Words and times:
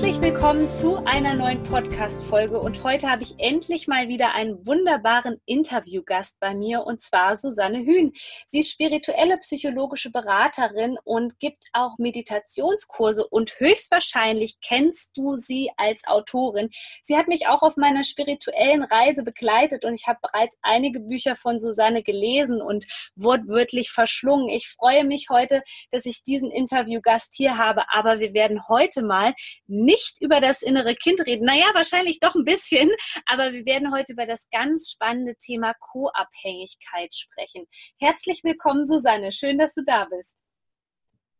Herzlich 0.00 0.22
willkommen 0.22 0.66
zu 0.78 0.96
einer 1.04 1.34
neuen 1.34 1.62
Podcast-Folge 1.62 2.58
und 2.58 2.82
heute 2.84 3.10
habe 3.10 3.22
ich 3.22 3.34
endlich 3.36 3.86
mal 3.86 4.08
wieder 4.08 4.32
einen 4.32 4.66
wunderbaren 4.66 5.42
Interviewgast 5.44 6.40
bei 6.40 6.54
mir 6.54 6.84
und 6.84 7.02
zwar 7.02 7.36
Susanne 7.36 7.80
Hühn. 7.80 8.14
Sie 8.46 8.60
ist 8.60 8.70
spirituelle 8.70 9.36
psychologische 9.36 10.10
Beraterin 10.10 10.96
und 11.04 11.38
gibt 11.38 11.66
auch 11.74 11.98
Meditationskurse 11.98 13.26
und 13.26 13.60
höchstwahrscheinlich 13.60 14.56
kennst 14.62 15.10
du 15.18 15.34
sie 15.34 15.70
als 15.76 16.02
Autorin. 16.06 16.70
Sie 17.02 17.18
hat 17.18 17.28
mich 17.28 17.46
auch 17.48 17.60
auf 17.60 17.76
meiner 17.76 18.02
spirituellen 18.02 18.84
Reise 18.84 19.22
begleitet 19.22 19.84
und 19.84 19.92
ich 19.92 20.06
habe 20.06 20.20
bereits 20.22 20.56
einige 20.62 21.00
Bücher 21.00 21.36
von 21.36 21.60
Susanne 21.60 22.02
gelesen 22.02 22.62
und 22.62 22.86
wortwörtlich 23.16 23.90
verschlungen. 23.90 24.48
Ich 24.48 24.66
freue 24.66 25.04
mich 25.04 25.26
heute, 25.28 25.62
dass 25.90 26.06
ich 26.06 26.24
diesen 26.24 26.50
Interviewgast 26.50 27.34
hier 27.36 27.58
habe, 27.58 27.82
aber 27.92 28.18
wir 28.18 28.32
werden 28.32 28.66
heute 28.66 29.02
mal 29.02 29.34
nicht 29.66 29.89
über 30.20 30.40
das 30.40 30.62
innere 30.62 30.94
Kind 30.94 31.20
reden. 31.26 31.44
Naja, 31.44 31.66
wahrscheinlich 31.74 32.20
doch 32.20 32.34
ein 32.34 32.44
bisschen, 32.44 32.90
aber 33.26 33.52
wir 33.52 33.64
werden 33.64 33.92
heute 33.92 34.12
über 34.12 34.26
das 34.26 34.48
ganz 34.50 34.90
spannende 34.90 35.34
Thema 35.36 35.74
Co-Abhängigkeit 35.92 37.14
sprechen. 37.14 37.66
Herzlich 37.98 38.42
willkommen, 38.44 38.86
Susanne. 38.86 39.32
Schön, 39.32 39.58
dass 39.58 39.74
du 39.74 39.82
da 39.84 40.06
bist. 40.06 40.36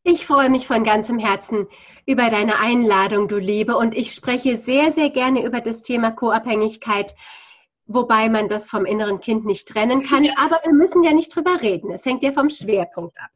Ich 0.03 0.27
freue 0.27 0.49
mich 0.49 0.67
von 0.67 0.83
ganzem 0.83 1.19
Herzen 1.19 1.69
über 2.07 2.31
deine 2.31 2.59
Einladung, 2.59 3.29
du 3.29 3.37
Liebe, 3.37 3.77
und 3.77 3.95
ich 3.95 4.15
spreche 4.15 4.57
sehr, 4.57 4.93
sehr 4.93 5.11
gerne 5.11 5.45
über 5.45 5.61
das 5.61 5.83
Thema 5.83 6.11
Co-Abhängigkeit, 6.11 7.15
wobei 7.85 8.31
man 8.31 8.49
das 8.49 8.71
vom 8.71 8.87
inneren 8.87 9.21
Kind 9.21 9.45
nicht 9.45 9.69
trennen 9.69 10.03
kann. 10.03 10.25
Ja. 10.25 10.33
Aber 10.39 10.61
wir 10.65 10.73
müssen 10.73 11.03
ja 11.03 11.13
nicht 11.13 11.35
drüber 11.35 11.61
reden. 11.61 11.91
Es 11.93 12.07
hängt 12.07 12.23
ja 12.23 12.33
vom 12.33 12.49
Schwerpunkt 12.49 13.19
ab. 13.19 13.31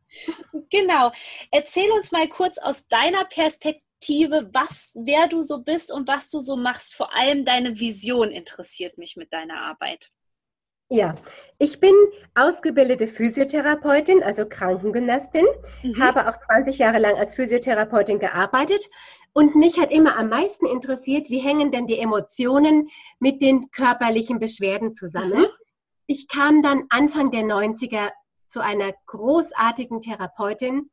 Genau. 0.71 1.13
Erzähl 1.51 1.91
uns 1.91 2.13
mal 2.13 2.29
kurz 2.29 2.57
aus 2.59 2.87
deiner 2.89 3.25
Perspektive, 3.27 3.84
Perspektive, 4.05 4.51
was, 4.53 4.93
wer 4.95 5.29
du 5.29 5.43
so 5.43 5.63
bist 5.63 5.91
und 5.91 6.09
was 6.09 6.29
du 6.29 6.41
so 6.41 6.57
machst. 6.57 6.95
Vor 6.95 7.15
allem 7.15 7.45
deine 7.45 7.79
Vision 7.81 8.31
interessiert 8.31 8.99
mich 8.99 9.17
mit 9.17 9.33
deiner 9.33 9.63
Arbeit. 9.63 10.11
Ja, 10.91 11.15
ich 11.59 11.81
bin 11.81 11.95
ausgebildete 12.35 13.09
Physiotherapeutin, 13.09 14.23
also 14.23 14.47
Krankengymnastin, 14.47 15.47
mhm. 15.83 16.03
habe 16.03 16.29
auch 16.29 16.39
20 16.39 16.79
Jahre 16.79 16.99
lang 16.99 17.17
als 17.17 17.35
Physiotherapeutin 17.35 18.19
gearbeitet 18.19 18.85
und 19.33 19.57
mich 19.57 19.81
hat 19.81 19.91
immer 19.91 20.19
am 20.19 20.29
meisten 20.29 20.67
interessiert, 20.67 21.31
wie 21.31 21.41
hängen 21.41 21.73
denn 21.73 21.87
die 21.87 21.99
Emotionen 21.99 22.91
mit 23.19 23.41
den 23.41 23.71
körperlichen 23.71 24.39
Beschwerden 24.39 24.93
zusammen. 24.93 25.41
Mhm. 25.41 25.47
Ich 26.07 26.29
kam 26.29 26.63
dann 26.63 26.85
Anfang 26.91 27.31
der 27.31 27.43
90er 27.43 28.11
zu 28.47 28.61
einer 28.61 28.93
großartigen 29.07 30.03
Therapeutin 30.03 30.91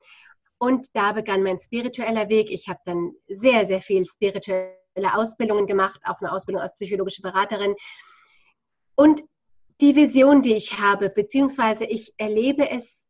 und 0.61 0.95
da 0.95 1.11
begann 1.11 1.41
mein 1.41 1.59
spiritueller 1.59 2.29
Weg. 2.29 2.51
Ich 2.51 2.67
habe 2.67 2.79
dann 2.85 3.13
sehr, 3.27 3.65
sehr 3.65 3.81
viel 3.81 4.05
spirituelle 4.05 4.75
Ausbildungen 5.11 5.65
gemacht, 5.65 5.99
auch 6.03 6.21
eine 6.21 6.31
Ausbildung 6.31 6.61
als 6.61 6.75
psychologische 6.75 7.23
Beraterin. 7.23 7.73
Und 8.93 9.23
die 9.81 9.95
Vision, 9.95 10.43
die 10.43 10.53
ich 10.53 10.77
habe, 10.77 11.09
beziehungsweise 11.09 11.85
ich 11.85 12.13
erlebe 12.17 12.69
es 12.69 13.07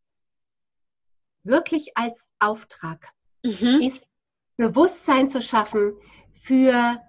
wirklich 1.44 1.97
als 1.97 2.31
Auftrag, 2.39 3.09
mhm. 3.44 3.81
ist 3.81 4.07
Bewusstsein 4.56 5.29
zu 5.29 5.41
schaffen 5.41 5.97
für 6.44 7.01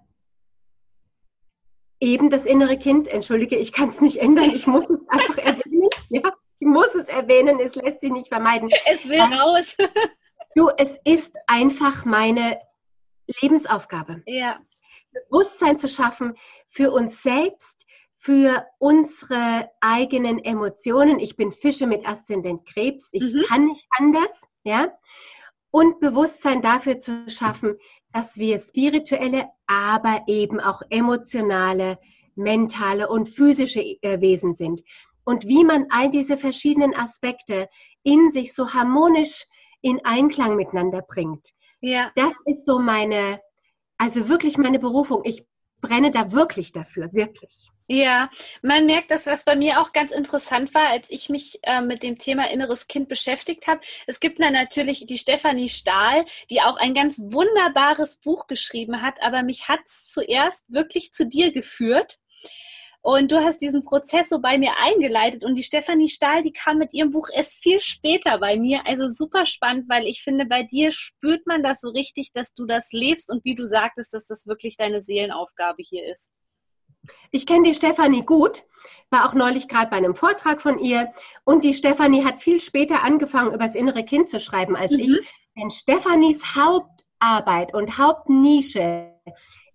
eben 2.00 2.30
das 2.30 2.46
innere 2.46 2.78
Kind. 2.78 3.06
Entschuldige, 3.06 3.54
ich 3.54 3.72
kann 3.72 3.90
es 3.90 4.00
nicht 4.00 4.16
ändern, 4.16 4.50
ich 4.50 4.66
muss 4.66 4.90
es 4.90 5.08
einfach 5.08 5.38
erwähnen. 5.38 5.88
Ja, 6.08 6.32
ich 6.58 6.66
muss 6.66 6.94
es 6.94 7.06
erwähnen, 7.06 7.58
es 7.60 7.74
lässt 7.76 8.00
sich 8.00 8.10
nicht 8.10 8.28
vermeiden. 8.28 8.70
Es 8.86 9.08
will 9.08 9.20
raus. 9.20 9.76
Du, 10.54 10.68
es 10.76 10.98
ist 11.04 11.32
einfach 11.46 12.04
meine 12.04 12.60
Lebensaufgabe. 13.40 14.22
Ja. 14.26 14.60
Bewusstsein 15.12 15.78
zu 15.78 15.88
schaffen 15.88 16.34
für 16.68 16.90
uns 16.90 17.22
selbst, 17.22 17.86
für 18.16 18.66
unsere 18.78 19.70
eigenen 19.80 20.38
Emotionen. 20.38 21.18
Ich 21.18 21.36
bin 21.36 21.52
Fische 21.52 21.86
mit 21.86 22.06
Aszendent 22.06 22.66
Krebs. 22.66 23.08
Ich 23.12 23.32
mhm. 23.34 23.42
kann 23.42 23.66
nicht 23.66 23.86
anders, 23.98 24.42
ja. 24.64 24.92
Und 25.70 26.00
Bewusstsein 26.00 26.62
dafür 26.62 26.98
zu 26.98 27.28
schaffen, 27.28 27.78
dass 28.12 28.36
wir 28.36 28.58
spirituelle, 28.58 29.48
aber 29.66 30.22
eben 30.26 30.60
auch 30.60 30.82
emotionale, 30.90 31.98
mentale 32.34 33.08
und 33.08 33.28
physische 33.28 33.80
äh, 33.80 34.20
Wesen 34.20 34.54
sind. 34.54 34.82
Und 35.24 35.46
wie 35.46 35.64
man 35.64 35.86
all 35.90 36.10
diese 36.10 36.36
verschiedenen 36.36 36.94
Aspekte 36.94 37.68
in 38.02 38.30
sich 38.30 38.54
so 38.54 38.72
harmonisch 38.72 39.46
in 39.82 40.04
Einklang 40.04 40.56
miteinander 40.56 41.02
bringt. 41.02 41.50
Ja. 41.80 42.10
Das 42.14 42.34
ist 42.46 42.64
so 42.64 42.78
meine, 42.78 43.40
also 43.98 44.28
wirklich 44.28 44.56
meine 44.56 44.78
Berufung. 44.78 45.22
Ich 45.24 45.44
brenne 45.82 46.10
da 46.10 46.32
wirklich 46.32 46.72
dafür, 46.72 47.12
wirklich. 47.12 47.68
Ja, 47.88 48.30
man 48.62 48.86
merkt 48.86 49.10
das, 49.10 49.26
was 49.26 49.44
bei 49.44 49.56
mir 49.56 49.80
auch 49.80 49.92
ganz 49.92 50.12
interessant 50.12 50.72
war, 50.74 50.88
als 50.88 51.10
ich 51.10 51.28
mich 51.28 51.58
äh, 51.64 51.82
mit 51.82 52.02
dem 52.02 52.16
Thema 52.16 52.50
inneres 52.50 52.86
Kind 52.86 53.08
beschäftigt 53.08 53.66
habe. 53.66 53.80
Es 54.06 54.20
gibt 54.20 54.40
dann 54.40 54.54
natürlich 54.54 55.04
die 55.06 55.18
Stefanie 55.18 55.68
Stahl, 55.68 56.24
die 56.48 56.62
auch 56.62 56.76
ein 56.76 56.94
ganz 56.94 57.20
wunderbares 57.22 58.16
Buch 58.16 58.46
geschrieben 58.46 59.02
hat, 59.02 59.16
aber 59.20 59.42
mich 59.42 59.68
hat 59.68 59.80
es 59.84 60.06
zuerst 60.06 60.64
wirklich 60.68 61.12
zu 61.12 61.26
dir 61.26 61.52
geführt. 61.52 62.18
Und 63.02 63.32
du 63.32 63.38
hast 63.38 63.58
diesen 63.58 63.84
Prozess 63.84 64.28
so 64.28 64.38
bei 64.40 64.58
mir 64.58 64.74
eingeleitet 64.80 65.44
und 65.44 65.56
die 65.56 65.64
Stefanie 65.64 66.08
Stahl, 66.08 66.44
die 66.44 66.52
kam 66.52 66.78
mit 66.78 66.94
ihrem 66.94 67.10
Buch 67.10 67.28
erst 67.32 67.60
viel 67.60 67.80
später 67.80 68.38
bei 68.38 68.56
mir. 68.56 68.86
Also 68.86 69.08
super 69.08 69.44
spannend, 69.44 69.88
weil 69.88 70.06
ich 70.06 70.22
finde, 70.22 70.46
bei 70.46 70.62
dir 70.62 70.92
spürt 70.92 71.44
man 71.44 71.64
das 71.64 71.80
so 71.80 71.90
richtig, 71.90 72.32
dass 72.32 72.54
du 72.54 72.64
das 72.64 72.92
lebst 72.92 73.28
und 73.28 73.44
wie 73.44 73.56
du 73.56 73.66
sagtest, 73.66 74.14
dass 74.14 74.26
das 74.26 74.46
wirklich 74.46 74.76
deine 74.76 75.02
Seelenaufgabe 75.02 75.82
hier 75.82 76.10
ist. 76.10 76.30
Ich 77.32 77.46
kenne 77.46 77.68
die 77.68 77.74
Stefanie 77.74 78.22
gut, 78.22 78.62
war 79.10 79.28
auch 79.28 79.34
neulich 79.34 79.66
gerade 79.66 79.90
bei 79.90 79.96
einem 79.96 80.14
Vortrag 80.14 80.62
von 80.62 80.78
ihr 80.78 81.12
und 81.42 81.64
die 81.64 81.74
Stefanie 81.74 82.24
hat 82.24 82.40
viel 82.40 82.60
später 82.60 83.02
angefangen, 83.02 83.52
über 83.52 83.66
das 83.66 83.74
innere 83.74 84.04
Kind 84.04 84.28
zu 84.28 84.38
schreiben 84.38 84.76
als 84.76 84.92
mhm. 84.92 85.00
ich. 85.00 85.20
Denn 85.56 85.72
Stefanis 85.72 86.54
Hauptarbeit 86.54 87.74
und 87.74 87.98
Hauptnische 87.98 89.12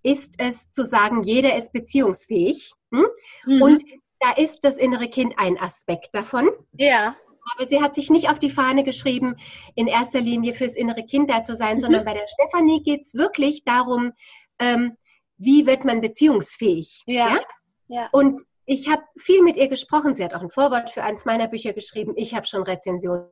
ist 0.04 0.36
es 0.38 0.72
zu 0.72 0.86
sagen, 0.86 1.24
jeder 1.24 1.56
ist 1.56 1.74
beziehungsfähig. 1.74 2.72
Hm? 2.92 3.08
Mhm. 3.46 3.62
Und 3.62 3.84
da 4.20 4.32
ist 4.32 4.60
das 4.64 4.78
innere 4.78 5.10
Kind 5.10 5.34
ein 5.38 5.60
Aspekt 5.60 6.14
davon. 6.14 6.50
Ja. 6.74 7.16
Aber 7.56 7.68
sie 7.68 7.82
hat 7.82 7.96
sich 7.96 8.10
nicht 8.10 8.30
auf 8.30 8.40
die 8.40 8.50
Fahne 8.50 8.84
geschrieben, 8.84 9.36
in 9.76 9.88
erster 9.88 10.20
Linie 10.20 10.54
fürs 10.54 10.76
innere 10.76 11.06
Kind 11.06 11.30
da 11.30 11.44
zu 11.44 11.56
sein, 11.56 11.78
mhm. 11.78 11.82
sondern 11.82 12.06
bei 12.06 12.14
der 12.14 12.28
Stefanie 12.28 12.84
geht 12.84 13.02
es 13.02 13.14
wirklich 13.14 13.64
darum, 13.64 14.12
ähm, 14.60 14.98
wie 15.38 15.66
wird 15.66 15.86
man 15.86 16.02
beziehungsfähig. 16.02 17.04
Ja. 17.06 17.28
ja? 17.28 17.42
ja. 17.88 18.10
Und 18.12 18.42
ich 18.66 18.90
habe 18.90 19.04
viel 19.18 19.42
mit 19.44 19.56
ihr 19.56 19.70
gesprochen. 19.70 20.14
Sie 20.14 20.24
hat 20.24 20.34
auch 20.34 20.42
ein 20.42 20.52
Vorwort 20.52 20.90
für 20.90 21.04
eins 21.04 21.26
meiner 21.26 21.48
Bücher 21.48 21.74
geschrieben. 21.74 22.14
Ich 22.18 22.36
habe 22.36 22.46
schon 22.46 22.64
Rezensionen 22.64 23.30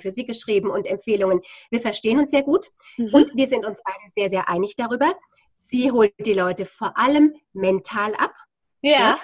für 0.00 0.10
sie 0.10 0.26
geschrieben 0.26 0.70
und 0.70 0.86
Empfehlungen. 0.86 1.40
Wir 1.70 1.80
verstehen 1.80 2.18
uns 2.18 2.30
sehr 2.30 2.42
gut 2.42 2.66
mhm. 2.98 3.14
und 3.14 3.30
wir 3.34 3.46
sind 3.46 3.64
uns 3.64 3.80
beide 3.84 4.12
sehr, 4.14 4.28
sehr 4.28 4.48
einig 4.48 4.74
darüber. 4.76 5.14
Sie 5.68 5.90
holt 5.90 6.14
die 6.18 6.34
Leute 6.34 6.64
vor 6.64 6.96
allem 6.96 7.34
mental 7.52 8.14
ab. 8.14 8.32
Ja. 8.82 8.98
ja. 8.98 9.18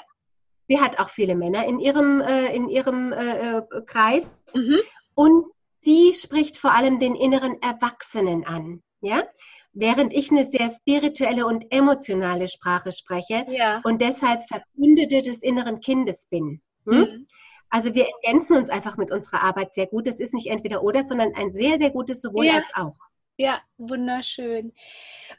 Sie 0.68 0.80
hat 0.80 0.98
auch 0.98 1.08
viele 1.08 1.34
Männer 1.34 1.66
in 1.66 1.78
ihrem, 1.78 2.20
äh, 2.20 2.54
in 2.54 2.68
ihrem 2.68 3.12
äh, 3.12 3.58
äh, 3.58 3.62
Kreis. 3.86 4.28
Mhm. 4.54 4.80
Und 5.14 5.46
sie 5.80 6.12
spricht 6.14 6.56
vor 6.56 6.72
allem 6.72 6.98
den 6.98 7.14
inneren 7.14 7.60
Erwachsenen 7.62 8.44
an. 8.44 8.82
Ja? 9.00 9.24
Während 9.72 10.12
ich 10.12 10.30
eine 10.30 10.46
sehr 10.46 10.70
spirituelle 10.70 11.46
und 11.46 11.66
emotionale 11.70 12.48
Sprache 12.48 12.92
spreche 12.92 13.46
ja. 13.48 13.80
und 13.84 14.00
deshalb 14.02 14.48
Verbündete 14.48 15.22
des 15.22 15.42
inneren 15.42 15.80
Kindes 15.80 16.26
bin. 16.28 16.60
Hm? 16.86 16.98
Mhm. 16.98 17.26
Also 17.70 17.94
wir 17.94 18.06
ergänzen 18.06 18.56
uns 18.56 18.68
einfach 18.68 18.96
mit 18.96 19.10
unserer 19.10 19.42
Arbeit 19.42 19.74
sehr 19.74 19.86
gut. 19.86 20.06
Das 20.06 20.20
ist 20.20 20.34
nicht 20.34 20.48
entweder 20.48 20.82
oder, 20.82 21.04
sondern 21.04 21.34
ein 21.34 21.52
sehr, 21.52 21.78
sehr 21.78 21.90
gutes 21.90 22.20
sowohl 22.20 22.46
ja. 22.46 22.54
als 22.54 22.68
auch. 22.74 22.96
Ja, 23.38 23.62
wunderschön. 23.78 24.72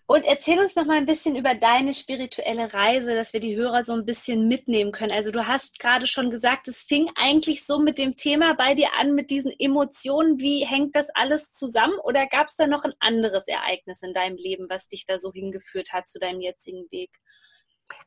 Und 0.07 0.25
erzähl 0.25 0.60
uns 0.60 0.75
noch 0.75 0.86
mal 0.86 0.98
ein 0.98 1.06
bisschen 1.06 1.36
über 1.36 1.54
deine 1.54 1.94
spirituelle 1.94 2.74
Reise, 2.74 3.13
dass 3.13 3.34
wir 3.34 3.40
die 3.40 3.56
Hörer 3.56 3.84
so 3.84 3.94
ein 3.94 4.06
bisschen 4.06 4.48
mitnehmen 4.48 4.92
können. 4.92 5.12
Also 5.12 5.31
du 5.31 5.48
hast 5.48 5.78
gerade 5.80 6.07
schon 6.07 6.31
gesagt, 6.31 6.68
es 6.68 6.81
fing 6.81 7.10
eigentlich 7.16 7.66
so 7.66 7.80
mit 7.80 8.00
dem 8.00 8.16
Thema 8.16 8.56
bei 8.56 8.74
dir 8.74 8.90
an, 8.98 9.13
mit 9.13 9.30
diesen 9.30 9.54
Emotionen. 9.60 10.40
Wie 10.40 10.66
hängt 10.66 10.95
das 10.95 11.10
alles 11.13 11.51
zusammen? 11.51 11.94
Oder 12.04 12.25
gab 12.25 12.48
es 12.48 12.56
da 12.56 12.66
noch 12.66 12.84
ein 12.84 12.94
anderes 13.00 13.48
Ereignis 13.48 14.01
in 14.01 14.13
deinem 14.13 14.38
Leben, 14.38 14.69
was 14.69 14.89
dich 14.89 15.06
da 15.06 15.19
so 15.19 15.31
hingeführt 15.31 15.94
hat 15.94 16.10
zu 16.10 16.18
deinem 16.18 16.42
jetzigen 16.42 16.89
Weg? 16.89 17.12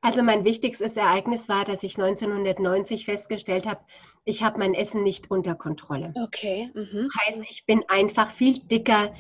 Also 0.00 0.22
mein 0.22 0.44
wichtigstes 0.44 0.96
Ereignis 0.96 1.48
war, 1.48 1.64
dass 1.64 1.84
ich 1.84 1.96
1990 1.96 3.04
festgestellt 3.04 3.66
habe, 3.66 3.80
ich 4.24 4.42
habe 4.42 4.58
mein 4.58 4.74
Essen 4.74 5.04
nicht 5.04 5.30
unter 5.30 5.54
Kontrolle. 5.54 6.12
Okay. 6.20 6.70
Mhm. 6.74 7.08
Heißt, 7.20 7.40
ich 7.48 7.66
bin 7.66 7.84
einfach 7.88 8.30
viel 8.32 8.58
dicker, 8.60 9.14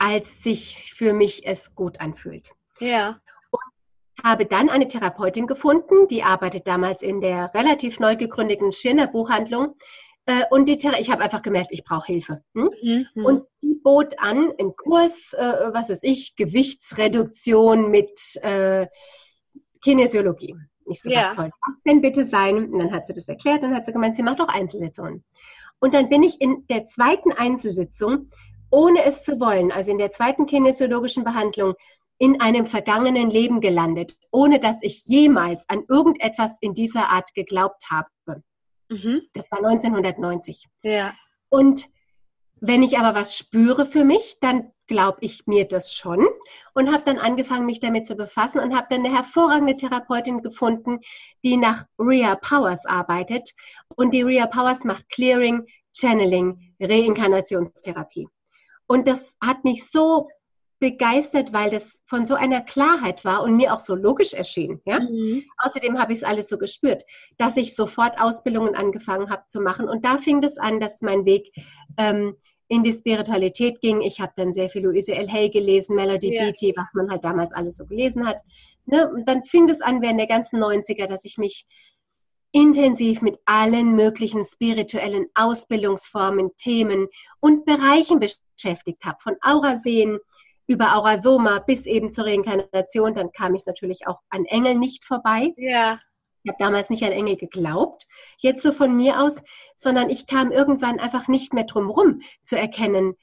als 0.00 0.42
sich 0.42 0.94
für 0.94 1.12
mich 1.12 1.46
es 1.46 1.74
gut 1.74 2.00
anfühlt. 2.00 2.52
Ja. 2.80 3.20
Und 3.50 4.24
habe 4.24 4.46
dann 4.46 4.70
eine 4.70 4.88
Therapeutin 4.88 5.46
gefunden, 5.46 6.08
die 6.08 6.22
arbeitet 6.22 6.66
damals 6.66 7.02
in 7.02 7.20
der 7.20 7.52
relativ 7.54 8.00
neu 8.00 8.16
gegründeten 8.16 8.72
Schirner 8.72 9.06
Buchhandlung. 9.06 9.76
Äh, 10.24 10.44
und 10.50 10.68
die 10.68 10.78
Thera 10.78 10.98
ich 10.98 11.10
habe 11.10 11.22
einfach 11.22 11.42
gemerkt, 11.42 11.70
ich 11.70 11.84
brauche 11.84 12.06
Hilfe. 12.06 12.42
Hm? 12.54 12.70
Mhm. 12.82 13.24
Und 13.24 13.46
die 13.62 13.74
bot 13.74 14.18
an, 14.18 14.50
einen 14.58 14.74
Kurs, 14.74 15.34
äh, 15.34 15.70
was 15.72 15.90
weiß 15.90 16.02
ich, 16.02 16.34
Gewichtsreduktion 16.34 17.90
mit 17.90 18.18
äh, 18.36 18.86
Kinesiologie. 19.82 20.56
Ich 20.86 21.02
so, 21.02 21.10
ja. 21.10 21.28
was 21.28 21.36
soll 21.36 21.50
das 21.66 21.82
denn 21.86 22.00
bitte 22.00 22.24
sein? 22.26 22.72
Und 22.72 22.78
dann 22.78 22.92
hat 22.92 23.06
sie 23.06 23.12
das 23.12 23.28
erklärt 23.28 23.62
und 23.62 23.74
hat 23.74 23.84
sie 23.84 23.92
gemeint, 23.92 24.16
sie 24.16 24.22
macht 24.22 24.40
auch 24.40 24.48
Einzelsitzungen. 24.48 25.24
Und 25.78 25.92
dann 25.92 26.08
bin 26.08 26.22
ich 26.22 26.40
in 26.40 26.66
der 26.68 26.86
zweiten 26.86 27.32
Einzelsitzung, 27.32 28.30
ohne 28.70 29.04
es 29.04 29.24
zu 29.24 29.40
wollen, 29.40 29.72
also 29.72 29.90
in 29.90 29.98
der 29.98 30.12
zweiten 30.12 30.46
kinesiologischen 30.46 31.24
Behandlung, 31.24 31.74
in 32.18 32.40
einem 32.40 32.66
vergangenen 32.66 33.30
Leben 33.30 33.60
gelandet, 33.60 34.18
ohne 34.30 34.60
dass 34.60 34.82
ich 34.82 35.06
jemals 35.06 35.68
an 35.68 35.84
irgendetwas 35.88 36.58
in 36.60 36.74
dieser 36.74 37.08
Art 37.08 37.34
geglaubt 37.34 37.84
habe. 37.90 38.08
Mhm. 38.90 39.22
Das 39.32 39.50
war 39.50 39.58
1990. 39.58 40.66
Ja. 40.82 41.14
Und 41.48 41.88
wenn 42.60 42.82
ich 42.82 42.98
aber 42.98 43.18
was 43.18 43.36
spüre 43.36 43.86
für 43.86 44.04
mich, 44.04 44.36
dann 44.40 44.70
glaube 44.86 45.18
ich 45.22 45.46
mir 45.46 45.66
das 45.66 45.94
schon 45.94 46.26
und 46.74 46.92
habe 46.92 47.04
dann 47.04 47.16
angefangen, 47.16 47.64
mich 47.64 47.80
damit 47.80 48.06
zu 48.06 48.16
befassen 48.16 48.60
und 48.60 48.76
habe 48.76 48.88
dann 48.90 49.06
eine 49.06 49.16
hervorragende 49.16 49.76
Therapeutin 49.76 50.42
gefunden, 50.42 50.98
die 51.42 51.56
nach 51.56 51.86
Rhea 51.98 52.34
Powers 52.36 52.84
arbeitet. 52.84 53.54
Und 53.96 54.12
die 54.12 54.22
Rhea 54.22 54.46
Powers 54.46 54.84
macht 54.84 55.08
Clearing, 55.08 55.66
Channeling, 55.94 56.74
Reinkarnationstherapie. 56.80 58.28
Und 58.90 59.06
das 59.06 59.36
hat 59.40 59.62
mich 59.62 59.88
so 59.88 60.26
begeistert, 60.80 61.52
weil 61.52 61.70
das 61.70 62.00
von 62.06 62.26
so 62.26 62.34
einer 62.34 62.60
Klarheit 62.60 63.24
war 63.24 63.44
und 63.44 63.54
mir 63.54 63.72
auch 63.72 63.78
so 63.78 63.94
logisch 63.94 64.34
erschien. 64.34 64.80
Ja? 64.84 64.98
Mhm. 64.98 65.44
Außerdem 65.58 65.96
habe 65.96 66.12
ich 66.12 66.18
es 66.18 66.24
alles 66.24 66.48
so 66.48 66.58
gespürt, 66.58 67.04
dass 67.38 67.56
ich 67.56 67.76
sofort 67.76 68.20
Ausbildungen 68.20 68.74
angefangen 68.74 69.30
habe 69.30 69.44
zu 69.46 69.60
machen. 69.60 69.88
Und 69.88 70.04
da 70.04 70.18
fing 70.18 70.42
es 70.42 70.58
an, 70.58 70.80
dass 70.80 71.02
mein 71.02 71.24
Weg 71.24 71.52
ähm, 71.98 72.34
in 72.66 72.82
die 72.82 72.92
Spiritualität 72.92 73.80
ging. 73.80 74.00
Ich 74.00 74.20
habe 74.20 74.32
dann 74.34 74.52
sehr 74.52 74.68
viel 74.68 74.82
Louise 74.82 75.14
L. 75.14 75.30
Hay 75.30 75.50
gelesen, 75.50 75.94
Melody 75.94 76.34
ja. 76.34 76.42
Beatty, 76.42 76.74
was 76.76 76.92
man 76.92 77.12
halt 77.12 77.22
damals 77.22 77.52
alles 77.52 77.76
so 77.76 77.86
gelesen 77.86 78.26
hat. 78.26 78.40
Ne? 78.86 79.08
Und 79.08 79.28
dann 79.28 79.44
fing 79.44 79.68
es 79.68 79.80
an 79.80 80.02
während 80.02 80.18
der 80.18 80.26
ganzen 80.26 80.60
90er, 80.60 81.06
dass 81.06 81.24
ich 81.24 81.38
mich 81.38 81.64
intensiv 82.50 83.22
mit 83.22 83.38
allen 83.44 83.94
möglichen 83.94 84.44
spirituellen 84.44 85.26
Ausbildungsformen, 85.34 86.56
Themen 86.56 87.06
und 87.38 87.64
Bereichen 87.66 88.18
beschäftigt 88.18 88.49
habe. 88.64 89.18
Von 89.20 89.36
Aurasehen 89.40 90.18
über 90.66 90.96
Aurasoma 90.96 91.58
bis 91.60 91.86
eben 91.86 92.12
zur 92.12 92.26
Reinkarnation. 92.26 93.14
Dann 93.14 93.32
kam 93.32 93.54
ich 93.54 93.66
natürlich 93.66 94.06
auch 94.06 94.20
an 94.28 94.44
Engel 94.44 94.76
nicht 94.76 95.04
vorbei. 95.04 95.52
Ja. 95.56 96.00
Ich 96.42 96.50
habe 96.50 96.58
damals 96.58 96.88
nicht 96.88 97.02
an 97.02 97.12
Engel 97.12 97.36
geglaubt, 97.36 98.06
jetzt 98.38 98.62
so 98.62 98.72
von 98.72 98.96
mir 98.96 99.20
aus, 99.20 99.36
sondern 99.76 100.08
ich 100.08 100.26
kam 100.26 100.50
irgendwann 100.52 100.98
einfach 100.98 101.28
nicht 101.28 101.52
mehr 101.52 101.64
drum 101.64 101.90
rum 101.90 102.22
zu 102.44 102.56
erkennen, 102.56 103.14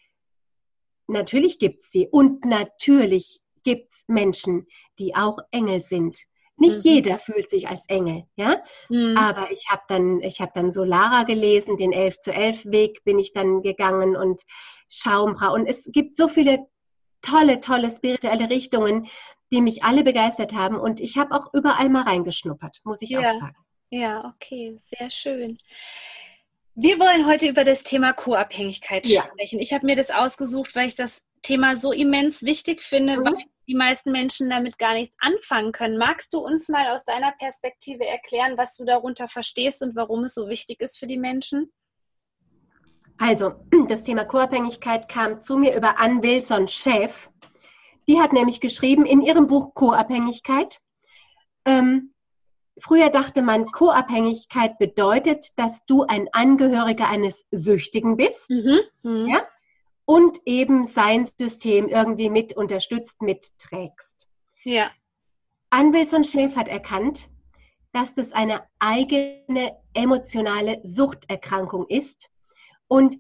natürlich 1.07 1.57
gibt 1.59 1.85
es 1.85 1.91
sie 1.91 2.07
und 2.07 2.45
natürlich 2.45 3.39
gibt 3.63 3.91
es 3.93 4.03
Menschen, 4.07 4.67
die 4.99 5.15
auch 5.15 5.39
Engel 5.51 5.81
sind. 5.81 6.17
Nicht 6.57 6.83
mhm. 6.83 6.91
jeder 6.91 7.19
fühlt 7.19 7.49
sich 7.49 7.67
als 7.67 7.85
Engel, 7.87 8.23
ja. 8.35 8.61
Mhm. 8.89 9.15
Aber 9.17 9.51
ich 9.51 9.67
habe 9.69 9.83
dann, 9.87 10.21
ich 10.21 10.41
habe 10.41 10.51
dann 10.55 10.71
Solara 10.71 11.23
gelesen, 11.23 11.77
den 11.77 11.93
11 11.93 12.19
zu 12.19 12.33
11 12.33 12.65
Weg 12.65 13.03
bin 13.03 13.19
ich 13.19 13.31
dann 13.31 13.61
gegangen 13.61 14.15
und 14.15 14.41
Schaumbra. 14.89 15.49
Und 15.49 15.67
es 15.67 15.89
gibt 15.91 16.17
so 16.17 16.27
viele 16.27 16.65
tolle, 17.21 17.59
tolle 17.59 17.91
spirituelle 17.91 18.49
Richtungen, 18.49 19.07
die 19.51 19.61
mich 19.61 19.83
alle 19.83 20.03
begeistert 20.03 20.53
haben. 20.53 20.79
Und 20.79 20.99
ich 20.99 21.17
habe 21.17 21.35
auch 21.35 21.53
überall 21.53 21.89
mal 21.89 22.03
reingeschnuppert, 22.03 22.79
muss 22.83 23.01
ich 23.01 23.11
ja. 23.11 23.21
auch 23.21 23.39
sagen. 23.39 23.55
Ja, 23.89 24.33
okay, 24.35 24.77
sehr 24.97 25.09
schön. 25.09 25.59
Wir 26.73 26.99
wollen 26.99 27.25
heute 27.25 27.47
über 27.47 27.63
das 27.63 27.83
Thema 27.83 28.13
Co-Abhängigkeit 28.13 29.07
ja. 29.07 29.23
sprechen. 29.23 29.59
Ich 29.59 29.73
habe 29.73 29.85
mir 29.85 29.95
das 29.95 30.11
ausgesucht, 30.11 30.75
weil 30.75 30.87
ich 30.87 30.95
das 30.95 31.21
Thema 31.41 31.77
so 31.77 31.91
immens 31.91 32.43
wichtig 32.43 32.81
finde, 32.81 33.19
mhm. 33.19 33.25
weil 33.25 33.45
die 33.67 33.75
meisten 33.75 34.11
Menschen 34.11 34.49
damit 34.49 34.77
gar 34.77 34.93
nichts 34.93 35.15
anfangen 35.19 35.71
können. 35.71 35.97
Magst 35.97 36.33
du 36.33 36.39
uns 36.39 36.69
mal 36.69 36.95
aus 36.95 37.03
deiner 37.03 37.33
Perspektive 37.33 38.05
erklären, 38.05 38.57
was 38.57 38.75
du 38.75 38.85
darunter 38.85 39.27
verstehst 39.27 39.81
und 39.81 39.95
warum 39.95 40.23
es 40.23 40.33
so 40.33 40.47
wichtig 40.47 40.81
ist 40.81 40.97
für 40.97 41.07
die 41.07 41.17
Menschen? 41.17 41.71
Also, 43.17 43.55
das 43.89 44.03
Thema 44.03 44.23
Co-Abhängigkeit 44.23 45.09
kam 45.09 45.41
zu 45.41 45.57
mir 45.57 45.75
über 45.75 45.99
Ann 45.99 46.23
Wilson 46.23 46.67
Chef. 46.67 47.29
Die 48.07 48.21
hat 48.21 48.31
nämlich 48.31 48.61
geschrieben 48.61 49.05
in 49.05 49.21
ihrem 49.21 49.47
Buch 49.47 49.73
Co-Abhängigkeit. 49.73 50.79
Ähm, 51.65 52.13
früher 52.79 53.09
dachte 53.09 53.41
man, 53.41 53.65
Co-Abhängigkeit 53.65 54.77
bedeutet, 54.77 55.47
dass 55.57 55.85
du 55.87 56.03
ein 56.03 56.29
Angehöriger 56.31 57.09
eines 57.09 57.45
Süchtigen 57.51 58.15
bist. 58.15 58.49
Mhm. 58.49 58.79
Mhm. 59.03 59.27
Ja? 59.27 59.46
Und 60.09 60.39
eben 60.45 60.85
sein 60.85 61.25
System 61.25 61.89
irgendwie 61.89 62.29
mit 62.29 62.55
unterstützt, 62.55 63.21
mitträgst. 63.21 64.27
Ja. 64.63 64.89
Ann 65.69 65.93
Wilson 65.93 66.23
Schäf 66.23 66.55
hat 66.55 66.69
erkannt, 66.69 67.29
dass 67.91 68.15
das 68.15 68.31
eine 68.31 68.63
eigene 68.79 69.77
emotionale 69.93 70.79
Suchterkrankung 70.83 71.85
ist 71.87 72.29
und 72.87 73.17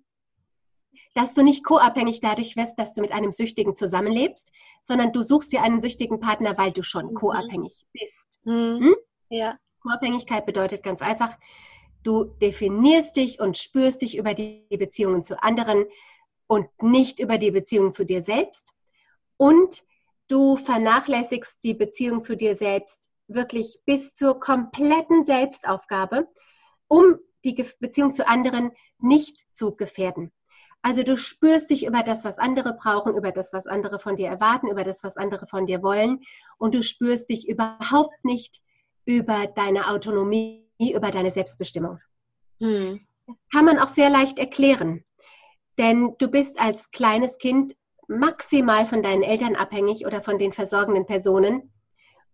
dass 1.13 1.33
du 1.33 1.43
nicht 1.43 1.65
co-abhängig 1.65 2.19
dadurch 2.21 2.55
wirst, 2.55 2.79
dass 2.79 2.93
du 2.93 3.01
mit 3.01 3.11
einem 3.11 3.31
Süchtigen 3.31 3.75
zusammenlebst, 3.75 4.51
sondern 4.81 5.11
du 5.11 5.21
suchst 5.21 5.51
dir 5.51 5.63
einen 5.63 5.81
süchtigen 5.81 6.19
Partner, 6.19 6.57
weil 6.57 6.71
du 6.71 6.83
schon 6.83 7.07
mhm. 7.07 7.13
co-abhängig 7.15 7.85
bist. 7.91 8.39
Mhm. 8.43 8.79
Hm? 8.79 8.95
Ja. 9.29 9.57
Co-Abhängigkeit 9.81 10.45
bedeutet 10.45 10.83
ganz 10.83 11.01
einfach, 11.01 11.37
du 12.03 12.25
definierst 12.25 13.15
dich 13.15 13.39
und 13.39 13.57
spürst 13.57 14.01
dich 14.01 14.15
über 14.15 14.33
die 14.33 14.65
Beziehungen 14.69 15.23
zu 15.23 15.41
anderen 15.41 15.85
und 16.47 16.67
nicht 16.81 17.19
über 17.19 17.37
die 17.37 17.51
Beziehung 17.51 17.93
zu 17.93 18.05
dir 18.05 18.21
selbst. 18.21 18.73
Und 19.37 19.83
du 20.27 20.57
vernachlässigst 20.57 21.57
die 21.63 21.73
Beziehung 21.73 22.23
zu 22.23 22.35
dir 22.35 22.55
selbst 22.55 23.07
wirklich 23.27 23.79
bis 23.85 24.13
zur 24.13 24.39
kompletten 24.39 25.25
Selbstaufgabe, 25.25 26.27
um 26.87 27.19
die 27.43 27.65
Beziehung 27.79 28.13
zu 28.13 28.27
anderen 28.27 28.71
nicht 28.99 29.45
zu 29.51 29.75
gefährden. 29.75 30.31
Also 30.81 31.03
du 31.03 31.17
spürst 31.17 31.69
dich 31.69 31.85
über 31.85 32.03
das, 32.03 32.23
was 32.23 32.37
andere 32.37 32.73
brauchen, 32.73 33.17
über 33.17 33.31
das, 33.31 33.51
was 33.51 33.67
andere 33.67 33.99
von 33.99 34.15
dir 34.15 34.27
erwarten, 34.27 34.69
über 34.69 34.83
das, 34.83 35.03
was 35.03 35.17
andere 35.17 35.47
von 35.47 35.65
dir 35.65 35.83
wollen. 35.83 36.21
Und 36.57 36.75
du 36.75 36.83
spürst 36.83 37.29
dich 37.29 37.49
überhaupt 37.49 38.23
nicht 38.23 38.61
über 39.05 39.47
deine 39.47 39.89
Autonomie, 39.89 40.65
über 40.79 41.11
deine 41.11 41.31
Selbstbestimmung. 41.31 41.99
Hm. 42.59 43.05
Das 43.25 43.35
kann 43.51 43.65
man 43.65 43.79
auch 43.79 43.89
sehr 43.89 44.09
leicht 44.09 44.39
erklären. 44.39 45.03
Denn 45.77 46.15
du 46.17 46.27
bist 46.27 46.59
als 46.59 46.91
kleines 46.91 47.37
Kind 47.37 47.75
maximal 48.07 48.85
von 48.85 49.03
deinen 49.03 49.23
Eltern 49.23 49.55
abhängig 49.55 50.05
oder 50.05 50.21
von 50.21 50.39
den 50.39 50.53
versorgenden 50.53 51.05
Personen. 51.05 51.71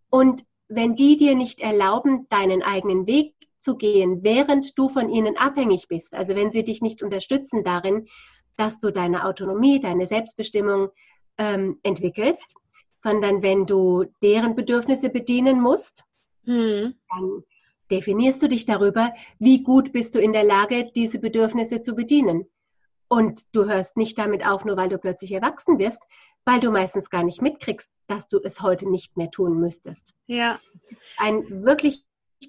Und 0.10 0.44
wenn 0.68 0.96
die 0.96 1.18
dir 1.18 1.36
nicht 1.36 1.60
erlauben, 1.60 2.28
deinen 2.30 2.62
eigenen 2.62 3.08
Weg 3.08 3.36
zu 3.60 3.76
gehen, 3.76 4.24
während 4.24 4.78
du 4.78 4.90
von 4.90 5.10
ihnen 5.10 5.38
abhängig 5.38 5.88
bist. 5.88 6.14
Also 6.14 6.36
wenn 6.36 6.52
sie 6.52 6.64
dich 6.64 6.82
nicht 6.82 7.02
unterstützen 7.02 7.64
darin, 7.64 8.08
dass 8.58 8.80
du 8.80 8.92
deine 8.92 9.26
Autonomie, 9.26 9.80
deine 9.80 10.06
Selbstbestimmung 10.06 10.90
ähm, 11.38 11.80
entwickelst, 11.84 12.56
sondern 13.00 13.42
wenn 13.42 13.66
du 13.66 14.06
deren 14.22 14.56
Bedürfnisse 14.56 15.10
bedienen 15.10 15.62
musst, 15.62 16.04
hm. 16.46 16.94
dann 17.10 17.44
definierst 17.90 18.42
du 18.42 18.48
dich 18.48 18.66
darüber, 18.66 19.14
wie 19.40 19.64
gut 19.64 19.92
bist 19.92 20.16
du 20.16 20.20
in 20.20 20.34
der 20.34 20.44
Lage, 20.44 20.92
diese 20.96 21.20
Bedürfnisse 21.20 21.82
zu 21.82 21.96
bedienen. 21.96 22.46
Und 23.14 23.44
du 23.56 23.66
hörst 23.66 23.96
nicht 23.96 24.18
damit 24.18 24.44
auf, 24.44 24.66
nur 24.66 24.76
weil 24.76 24.90
du 24.90 24.98
plötzlich 24.98 25.32
erwachsen 25.34 25.78
wirst, 25.78 26.02
weil 26.46 26.60
du 26.60 26.72
meistens 26.72 27.12
gar 27.12 27.22
nicht 27.22 27.44
mitkriegst, 27.44 27.92
dass 28.08 28.28
du 28.28 28.40
es 28.44 28.60
heute 28.60 28.90
nicht 28.90 29.16
mehr 29.18 29.30
tun 29.30 29.60
müsstest. 29.60 30.16
Ja. 30.26 30.60
Ein 31.18 31.64
wirklich 31.64 32.04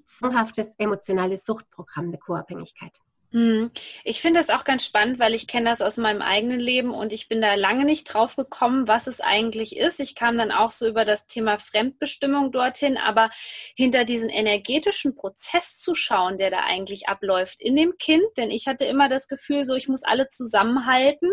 zwanghaftes 0.06 0.74
emotionales 0.78 1.44
Suchtprogramm 1.44 2.10
der 2.12 2.18
Co-Abhängigkeit. 2.18 2.98
Hm. 3.34 3.72
Ich 4.04 4.20
finde 4.20 4.38
das 4.38 4.48
auch 4.48 4.62
ganz 4.62 4.84
spannend, 4.84 5.18
weil 5.18 5.34
ich 5.34 5.48
kenne 5.48 5.68
das 5.68 5.82
aus 5.82 5.96
meinem 5.96 6.22
eigenen 6.22 6.60
Leben 6.60 6.94
und 6.94 7.12
ich 7.12 7.26
bin 7.26 7.40
da 7.40 7.56
lange 7.56 7.84
nicht 7.84 8.04
drauf 8.04 8.36
gekommen, 8.36 8.86
was 8.86 9.08
es 9.08 9.20
eigentlich 9.20 9.76
ist. 9.76 9.98
Ich 9.98 10.14
kam 10.14 10.38
dann 10.38 10.52
auch 10.52 10.70
so 10.70 10.86
über 10.86 11.04
das 11.04 11.26
Thema 11.26 11.58
Fremdbestimmung 11.58 12.52
dorthin, 12.52 12.96
aber 12.96 13.30
hinter 13.74 14.04
diesen 14.04 14.30
energetischen 14.30 15.16
Prozess 15.16 15.80
zu 15.80 15.96
schauen, 15.96 16.38
der 16.38 16.52
da 16.52 16.60
eigentlich 16.60 17.08
abläuft 17.08 17.60
in 17.60 17.74
dem 17.74 17.98
Kind, 17.98 18.22
denn 18.36 18.52
ich 18.52 18.68
hatte 18.68 18.84
immer 18.84 19.08
das 19.08 19.26
Gefühl, 19.26 19.64
so 19.64 19.74
ich 19.74 19.88
muss 19.88 20.04
alle 20.04 20.28
zusammenhalten, 20.28 21.32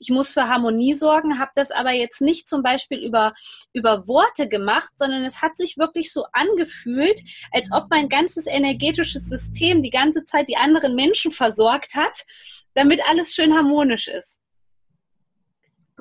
ich 0.00 0.10
muss 0.10 0.30
für 0.30 0.48
Harmonie 0.48 0.92
sorgen, 0.92 1.38
habe 1.38 1.52
das 1.54 1.70
aber 1.70 1.92
jetzt 1.92 2.20
nicht 2.20 2.46
zum 2.46 2.62
Beispiel 2.62 2.98
über, 2.98 3.32
über 3.72 4.06
Worte 4.06 4.50
gemacht, 4.50 4.92
sondern 4.98 5.24
es 5.24 5.40
hat 5.40 5.56
sich 5.56 5.78
wirklich 5.78 6.12
so 6.12 6.26
angefühlt, 6.34 7.22
als 7.52 7.72
ob 7.72 7.86
mein 7.88 8.10
ganzes 8.10 8.46
energetisches 8.46 9.30
System 9.30 9.82
die 9.82 9.88
ganze 9.88 10.26
Zeit 10.26 10.50
die 10.50 10.58
anderen 10.58 10.94
Menschen 10.94 11.32
versorgt 11.38 11.94
hat, 11.94 12.26
damit 12.74 13.00
alles 13.08 13.34
schön 13.34 13.54
harmonisch 13.54 14.08
ist. 14.08 14.40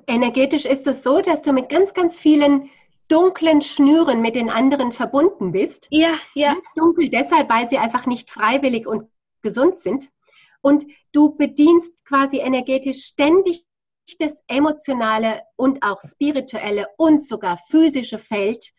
Energetisch 0.08 0.66
ist 0.66 0.86
es 0.88 1.04
so, 1.04 1.22
dass 1.22 1.42
du 1.42 1.54
mit 1.54 1.70
ganz, 1.70 1.94
ganz 1.94 2.20
vielen 2.20 2.70
dunklen 3.08 3.62
Schnüren 3.62 4.22
mit 4.22 4.36
den 4.36 4.50
anderen 4.50 4.92
verbunden 4.92 5.54
bist. 5.54 5.88
Ja, 5.90 6.16
ja. 6.34 6.56
Dunkel 6.76 7.10
deshalb, 7.10 7.50
weil 7.50 7.70
sie 7.70 7.78
einfach 7.78 8.06
nicht 8.06 8.30
freiwillig 8.30 8.86
und 8.86 9.10
gesund 9.42 9.80
sind. 9.80 10.10
Und 10.62 10.86
du 11.14 11.36
bedienst 11.36 12.04
quasi 12.06 12.40
energetisch 12.40 13.06
ständig 13.06 13.64
das 14.20 14.42
emotionale 14.48 15.42
und 15.58 15.84
auch 15.84 16.02
spirituelle 16.02 16.88
und 16.98 17.28
sogar 17.28 17.58
physische 17.70 18.20
Feld 18.20 18.72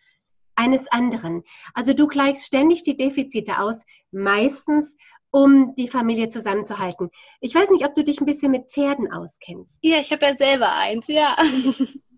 eines 0.54 0.88
anderen. 0.88 1.44
Also 1.74 1.92
du 1.92 2.06
gleichst 2.06 2.46
ständig 2.46 2.82
die 2.82 2.96
Defizite 2.96 3.60
aus, 3.60 3.82
meistens 4.10 4.96
um 5.30 5.74
die 5.76 5.88
Familie 5.88 6.28
zusammenzuhalten. 6.28 7.10
Ich 7.40 7.54
weiß 7.54 7.70
nicht, 7.70 7.84
ob 7.84 7.94
du 7.94 8.02
dich 8.02 8.20
ein 8.20 8.26
bisschen 8.26 8.50
mit 8.50 8.70
Pferden 8.70 9.12
auskennst. 9.12 9.78
Ja, 9.82 9.98
ich 9.98 10.10
habe 10.12 10.24
ja 10.24 10.36
selber 10.36 10.72
eins, 10.72 11.06
ja. 11.08 11.36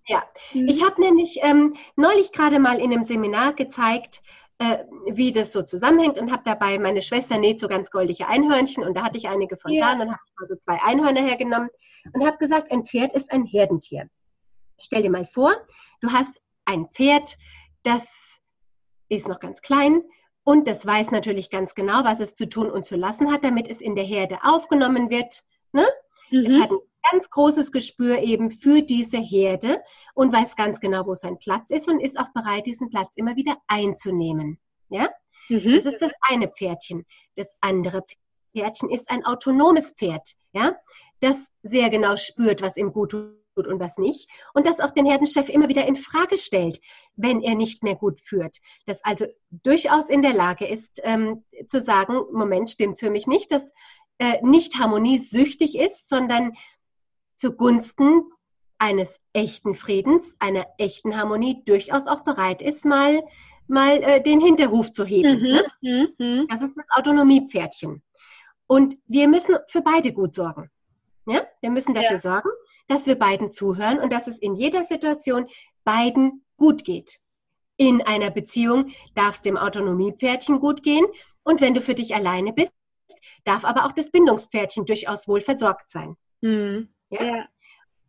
Ja, 0.06 0.24
mhm. 0.54 0.68
ich 0.68 0.82
habe 0.82 1.00
nämlich 1.00 1.38
ähm, 1.42 1.74
neulich 1.94 2.32
gerade 2.32 2.58
mal 2.58 2.80
in 2.80 2.92
einem 2.92 3.04
Seminar 3.04 3.52
gezeigt, 3.52 4.22
äh, 4.58 4.78
wie 5.06 5.30
das 5.30 5.52
so 5.52 5.62
zusammenhängt 5.62 6.18
und 6.18 6.32
habe 6.32 6.42
dabei, 6.44 6.78
meine 6.78 7.02
Schwester 7.02 7.38
näht 7.38 7.60
so 7.60 7.68
ganz 7.68 7.90
goldige 7.90 8.26
Einhörnchen 8.26 8.82
und 8.82 8.96
da 8.96 9.04
hatte 9.04 9.18
ich 9.18 9.28
einige 9.28 9.56
von 9.56 9.72
ja. 9.72 9.86
da 9.86 9.92
und 9.92 9.98
dann 10.00 10.10
habe 10.10 10.20
ich 10.26 10.34
mal 10.38 10.46
so 10.46 10.56
zwei 10.56 10.82
Einhörner 10.82 11.22
hergenommen 11.22 11.70
und 12.12 12.26
habe 12.26 12.38
gesagt, 12.38 12.72
ein 12.72 12.86
Pferd 12.86 13.14
ist 13.14 13.30
ein 13.30 13.44
Herdentier. 13.44 14.08
Stell 14.80 15.02
dir 15.02 15.10
mal 15.10 15.26
vor, 15.26 15.54
du 16.00 16.10
hast 16.10 16.34
ein 16.64 16.88
Pferd, 16.92 17.36
das 17.84 18.38
ist 19.08 19.28
noch 19.28 19.40
ganz 19.40 19.62
klein, 19.62 20.02
und 20.50 20.66
das 20.66 20.84
weiß 20.84 21.12
natürlich 21.12 21.48
ganz 21.48 21.76
genau, 21.76 22.02
was 22.02 22.18
es 22.18 22.34
zu 22.34 22.48
tun 22.48 22.72
und 22.72 22.84
zu 22.84 22.96
lassen 22.96 23.30
hat, 23.32 23.44
damit 23.44 23.68
es 23.68 23.80
in 23.80 23.94
der 23.94 24.02
Herde 24.02 24.40
aufgenommen 24.42 25.08
wird. 25.08 25.44
Ne? 25.70 25.86
Mhm. 26.32 26.44
Es 26.44 26.60
hat 26.60 26.70
ein 26.72 26.78
ganz 27.12 27.30
großes 27.30 27.70
Gespür 27.70 28.18
eben 28.18 28.50
für 28.50 28.82
diese 28.82 29.18
Herde 29.18 29.80
und 30.12 30.32
weiß 30.32 30.56
ganz 30.56 30.80
genau, 30.80 31.06
wo 31.06 31.14
sein 31.14 31.38
Platz 31.38 31.70
ist 31.70 31.88
und 31.88 32.00
ist 32.00 32.18
auch 32.18 32.32
bereit, 32.34 32.66
diesen 32.66 32.90
Platz 32.90 33.12
immer 33.14 33.36
wieder 33.36 33.58
einzunehmen. 33.68 34.58
Ja? 34.88 35.08
Mhm. 35.48 35.76
Das 35.76 35.84
ist 35.84 36.02
das 36.02 36.12
eine 36.22 36.48
Pferdchen. 36.48 37.06
Das 37.36 37.54
andere 37.60 38.02
Pferdchen 38.52 38.90
ist 38.90 39.08
ein 39.08 39.24
autonomes 39.24 39.92
Pferd, 39.92 40.34
ja, 40.52 40.74
das 41.20 41.46
sehr 41.62 41.90
genau 41.90 42.16
spürt, 42.16 42.60
was 42.60 42.76
ihm 42.76 42.92
gut 42.92 43.12
tut 43.12 43.39
tut 43.60 43.72
und 43.72 43.80
was 43.80 43.98
nicht. 43.98 44.28
Und 44.54 44.66
das 44.66 44.80
auch 44.80 44.90
den 44.90 45.06
Herdenchef 45.06 45.48
immer 45.48 45.68
wieder 45.68 45.86
in 45.86 45.96
Frage 45.96 46.38
stellt, 46.38 46.80
wenn 47.16 47.42
er 47.42 47.54
nicht 47.54 47.82
mehr 47.82 47.94
gut 47.94 48.20
führt. 48.20 48.58
Das 48.86 49.04
also 49.04 49.26
durchaus 49.50 50.08
in 50.10 50.22
der 50.22 50.34
Lage 50.34 50.66
ist, 50.66 51.00
ähm, 51.02 51.44
zu 51.68 51.80
sagen, 51.80 52.14
Moment, 52.32 52.70
stimmt 52.70 52.98
für 52.98 53.10
mich 53.10 53.26
nicht, 53.26 53.52
dass 53.52 53.72
äh, 54.18 54.38
nicht 54.42 54.78
harmoniesüchtig 54.78 55.78
ist, 55.78 56.08
sondern 56.08 56.52
zugunsten 57.36 58.22
eines 58.78 59.20
echten 59.32 59.74
Friedens, 59.74 60.34
einer 60.38 60.66
echten 60.78 61.16
Harmonie 61.16 61.62
durchaus 61.66 62.06
auch 62.06 62.20
bereit 62.20 62.62
ist, 62.62 62.84
mal, 62.84 63.22
mal 63.66 64.02
äh, 64.02 64.22
den 64.22 64.40
Hinterhuf 64.40 64.90
zu 64.92 65.04
heben. 65.04 65.40
Mhm, 65.40 65.60
ne? 65.82 66.14
Mhm. 66.18 66.46
Das 66.48 66.62
ist 66.62 66.74
das 66.76 66.86
Autonomiepferdchen. 66.90 68.02
Und 68.66 68.96
wir 69.06 69.28
müssen 69.28 69.56
für 69.68 69.82
beide 69.82 70.12
gut 70.12 70.34
sorgen. 70.34 70.70
Ja? 71.26 71.42
Wir 71.60 71.70
müssen 71.70 71.92
dafür 71.92 72.12
ja. 72.12 72.18
sorgen, 72.18 72.48
dass 72.90 73.06
wir 73.06 73.14
beiden 73.14 73.52
zuhören 73.52 74.00
und 74.00 74.12
dass 74.12 74.26
es 74.26 74.38
in 74.38 74.56
jeder 74.56 74.82
Situation 74.82 75.48
beiden 75.84 76.44
gut 76.56 76.84
geht. 76.84 77.20
In 77.76 78.02
einer 78.02 78.30
Beziehung 78.30 78.90
darf 79.14 79.36
es 79.36 79.42
dem 79.42 79.56
Autonomiepferdchen 79.56 80.58
gut 80.58 80.82
gehen 80.82 81.06
und 81.44 81.60
wenn 81.60 81.72
du 81.72 81.80
für 81.80 81.94
dich 81.94 82.16
alleine 82.16 82.52
bist, 82.52 82.72
darf 83.44 83.64
aber 83.64 83.86
auch 83.86 83.92
das 83.92 84.10
Bindungspferdchen 84.10 84.86
durchaus 84.86 85.28
wohl 85.28 85.40
versorgt 85.40 85.88
sein. 85.88 86.16
Mhm. 86.40 86.88
Ja? 87.10 87.24
ja? 87.24 87.48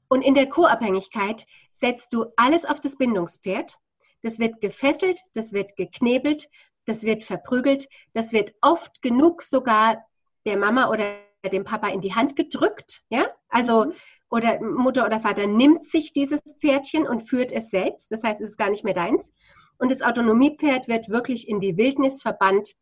Und 0.08 0.24
in 0.24 0.34
der 0.34 0.50
Co-Abhängigkeit 0.50 1.46
setzt 1.74 2.12
du 2.12 2.26
alles 2.36 2.66
auf 2.66 2.82
das 2.82 2.98
Bindungspferd. 2.98 3.78
Das 4.24 4.40
wird 4.40 4.62
gefesselt, 4.62 5.22
das 5.36 5.54
wird 5.54 5.76
geknebelt, 5.76 6.50
das 6.86 7.04
wird 7.04 7.24
verprügelt, 7.24 7.88
das 8.14 8.34
wird 8.34 8.56
oft 8.62 9.04
genug 9.04 9.44
sogar 9.44 10.04
der 10.46 10.58
Mama 10.58 10.90
oder 10.90 11.18
dem 11.52 11.66
Papa 11.66 11.88
in 11.90 12.02
die 12.02 12.16
Hand 12.16 12.36
gedrückt. 12.36 13.04
Ja? 13.10 13.28
Also 13.48 13.86
mhm 13.86 13.94
oder 14.32 14.62
Mutter 14.62 15.06
oder 15.06 15.20
Vater 15.20 15.46
nimmt 15.46 15.86
sich 15.86 16.14
dieses 16.14 16.40
Pferdchen 16.60 17.06
und 17.06 17.28
führt 17.30 17.52
es 17.52 17.70
selbst. 17.70 18.12
Das 18.12 18.24
heißt, 18.24 18.42
es 18.42 18.52
ist 18.52 18.58
gar 18.58 18.70
nicht 18.70 18.86
mehr 18.86 18.94
deins. 18.94 19.32
Und 19.78 19.92
das 19.92 20.02
Autonomiepferd 20.02 20.88
wird 20.88 21.10
wirklich 21.10 21.48
in 21.50 21.60
die 21.60 21.78
Wildnis 21.78 22.22
verbannt, 22.22 22.76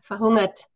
verhungert, 0.00 0.68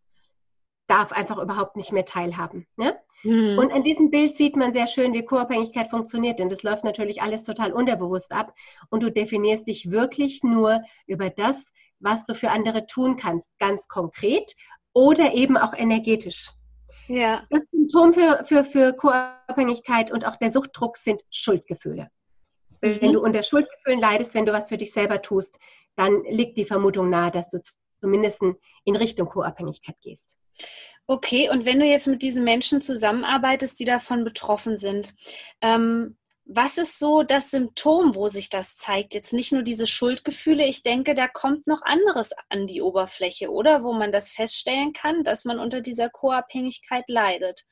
darf 0.88 1.12
einfach 1.12 1.38
überhaupt 1.38 1.76
nicht 1.76 1.92
mehr 1.92 2.04
teilhaben. 2.04 2.66
Ne? 2.76 2.98
Mhm. 3.22 3.58
Und 3.58 3.72
an 3.72 3.82
diesem 3.82 4.10
Bild 4.10 4.34
sieht 4.34 4.56
man 4.56 4.72
sehr 4.72 4.88
schön, 4.88 5.14
wie 5.14 5.24
Co-Abhängigkeit 5.24 5.88
funktioniert, 5.88 6.38
denn 6.38 6.48
das 6.48 6.62
läuft 6.62 6.84
natürlich 6.84 7.22
alles 7.22 7.44
total 7.44 7.72
unterbewusst 7.72 8.32
ab 8.32 8.54
und 8.90 9.02
du 9.02 9.10
definierst 9.10 9.66
dich 9.66 9.90
wirklich 9.90 10.42
nur 10.42 10.82
über 11.06 11.30
das, 11.30 11.72
was 12.00 12.26
du 12.26 12.34
für 12.34 12.50
andere 12.50 12.86
tun 12.86 13.16
kannst, 13.16 13.50
ganz 13.58 13.88
konkret 13.88 14.54
oder 14.92 15.32
eben 15.32 15.56
auch 15.56 15.74
energetisch. 15.74 16.50
Ja. 17.08 17.44
Das 17.50 17.64
Symptom 17.70 18.12
für, 18.12 18.44
für, 18.44 18.64
für 18.64 18.92
Co-Abhängigkeit 18.94 20.10
und 20.10 20.26
auch 20.26 20.36
der 20.36 20.50
Suchtdruck 20.50 20.96
sind 20.96 21.22
Schuldgefühle. 21.30 22.08
Mhm. 22.82 23.00
Wenn 23.00 23.12
du 23.12 23.20
unter 23.20 23.42
Schuldgefühlen 23.42 24.00
leidest, 24.00 24.34
wenn 24.34 24.46
du 24.46 24.52
was 24.52 24.68
für 24.68 24.76
dich 24.76 24.92
selber 24.92 25.22
tust, 25.22 25.58
dann 25.96 26.24
liegt 26.24 26.58
die 26.58 26.64
Vermutung 26.64 27.10
nahe, 27.10 27.30
dass 27.30 27.50
du 27.50 27.60
zumindest 28.00 28.42
in 28.84 28.96
Richtung 28.96 29.28
Co-Abhängigkeit 29.28 29.96
gehst. 30.02 30.36
Okay, 31.06 31.48
und 31.50 31.64
wenn 31.64 31.78
du 31.78 31.86
jetzt 31.86 32.08
mit 32.08 32.22
diesen 32.22 32.42
Menschen 32.42 32.80
zusammenarbeitest, 32.80 33.78
die 33.78 33.84
davon 33.84 34.24
betroffen 34.24 34.76
sind, 34.76 35.14
ähm, 35.60 36.16
was 36.48 36.78
ist 36.78 36.98
so 36.98 37.24
das 37.24 37.50
Symptom, 37.50 38.14
wo 38.14 38.28
sich 38.28 38.48
das 38.48 38.76
zeigt? 38.76 39.14
Jetzt 39.14 39.32
nicht 39.32 39.52
nur 39.52 39.62
diese 39.62 39.86
Schuldgefühle, 39.86 40.64
ich 40.64 40.82
denke, 40.84 41.14
da 41.14 41.26
kommt 41.26 41.66
noch 41.66 41.82
anderes 41.82 42.30
an 42.48 42.68
die 42.68 42.82
Oberfläche, 42.82 43.50
oder? 43.50 43.82
Wo 43.82 43.92
man 43.92 44.12
das 44.12 44.30
feststellen 44.30 44.92
kann, 44.92 45.24
dass 45.24 45.44
man 45.44 45.58
unter 45.58 45.80
dieser 45.80 46.08
Co-Abhängigkeit 46.08 47.04
leidet. 47.08 47.64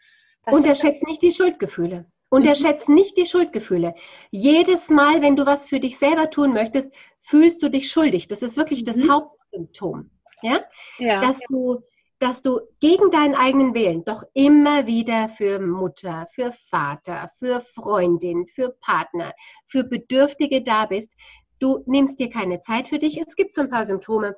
Was 0.45 0.57
Unterschätzt 0.57 1.05
nicht 1.05 1.23
die 1.23 1.33
Schuldgefühle. 1.33 2.07
Unterschätzt 2.31 2.89
mhm. 2.89 2.97
nicht 2.97 3.17
die 3.17 3.27
Schuldgefühle. 3.27 3.95
Jedes 4.33 4.89
Mal, 4.89 5.23
wenn 5.23 5.37
du 5.37 5.47
was 5.47 5.69
für 5.69 5.79
dich 5.79 5.97
selber 5.97 6.29
tun 6.31 6.53
möchtest, 6.53 6.89
fühlst 7.21 7.63
du 7.63 7.69
dich 7.69 7.89
schuldig. 7.91 8.27
Das 8.27 8.43
ist 8.43 8.57
wirklich 8.57 8.83
das 8.83 8.97
mhm. 8.97 9.13
Hauptsymptom. 9.13 10.11
Ja? 10.43 10.65
ja? 10.99 11.21
Dass 11.21 11.39
du 11.49 11.81
dass 12.25 12.41
du 12.41 12.59
gegen 12.81 13.11
deinen 13.11 13.35
eigenen 13.35 13.75
Willen 13.75 14.03
doch 14.03 14.25
immer 14.33 14.87
wieder 14.87 15.29
für 15.29 15.61
Mutter, 15.61 16.27
für 16.33 16.53
Vater, 16.71 17.31
für 17.39 17.61
Freundin, 17.61 18.47
für 18.47 18.71
Partner, 18.81 19.35
für 19.67 19.85
Bedürftige 19.85 20.63
da 20.63 20.87
bist. 20.87 21.13
Du 21.59 21.85
nimmst 21.87 22.19
dir 22.19 22.31
keine 22.31 22.63
Zeit 22.63 22.89
für 22.89 22.99
dich. 22.99 23.21
Es 23.21 23.37
gibt 23.37 23.53
so 23.53 23.61
ein 23.61 23.69
paar 23.69 23.85
Symptome. 23.85 24.37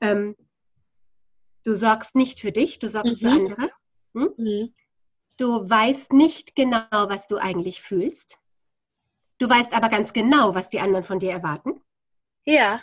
Ähm, 0.00 0.34
du 1.62 1.74
sorgst 1.74 2.16
nicht 2.16 2.40
für 2.40 2.50
dich, 2.50 2.80
du 2.80 2.88
sorgst 2.88 3.22
mhm. 3.22 3.26
für 3.28 3.32
andere. 3.32 3.70
Hm? 4.14 4.34
Mhm. 4.36 4.74
Du 5.36 5.70
weißt 5.70 6.12
nicht 6.12 6.56
genau, 6.56 6.88
was 6.90 7.28
du 7.28 7.36
eigentlich 7.36 7.80
fühlst. 7.80 8.36
Du 9.38 9.48
weißt 9.48 9.72
aber 9.74 9.90
ganz 9.90 10.12
genau, 10.12 10.56
was 10.56 10.70
die 10.70 10.80
anderen 10.80 11.04
von 11.04 11.20
dir 11.20 11.30
erwarten. 11.30 11.80
Ja. 12.44 12.82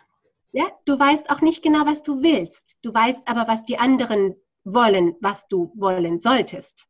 Ja, 0.54 0.70
du 0.86 0.98
weißt 0.98 1.30
auch 1.30 1.42
nicht 1.42 1.62
genau, 1.62 1.86
was 1.86 2.04
du 2.04 2.24
willst. 2.24 2.78
Du 2.82 2.94
weißt 2.94 3.28
aber, 3.28 3.50
was 3.50 3.66
die 3.66 3.78
anderen 3.78 4.38
wollen, 4.65 5.15
was 5.22 5.48
du 5.48 5.72
wollen 5.75 6.19
solltest. 6.19 6.88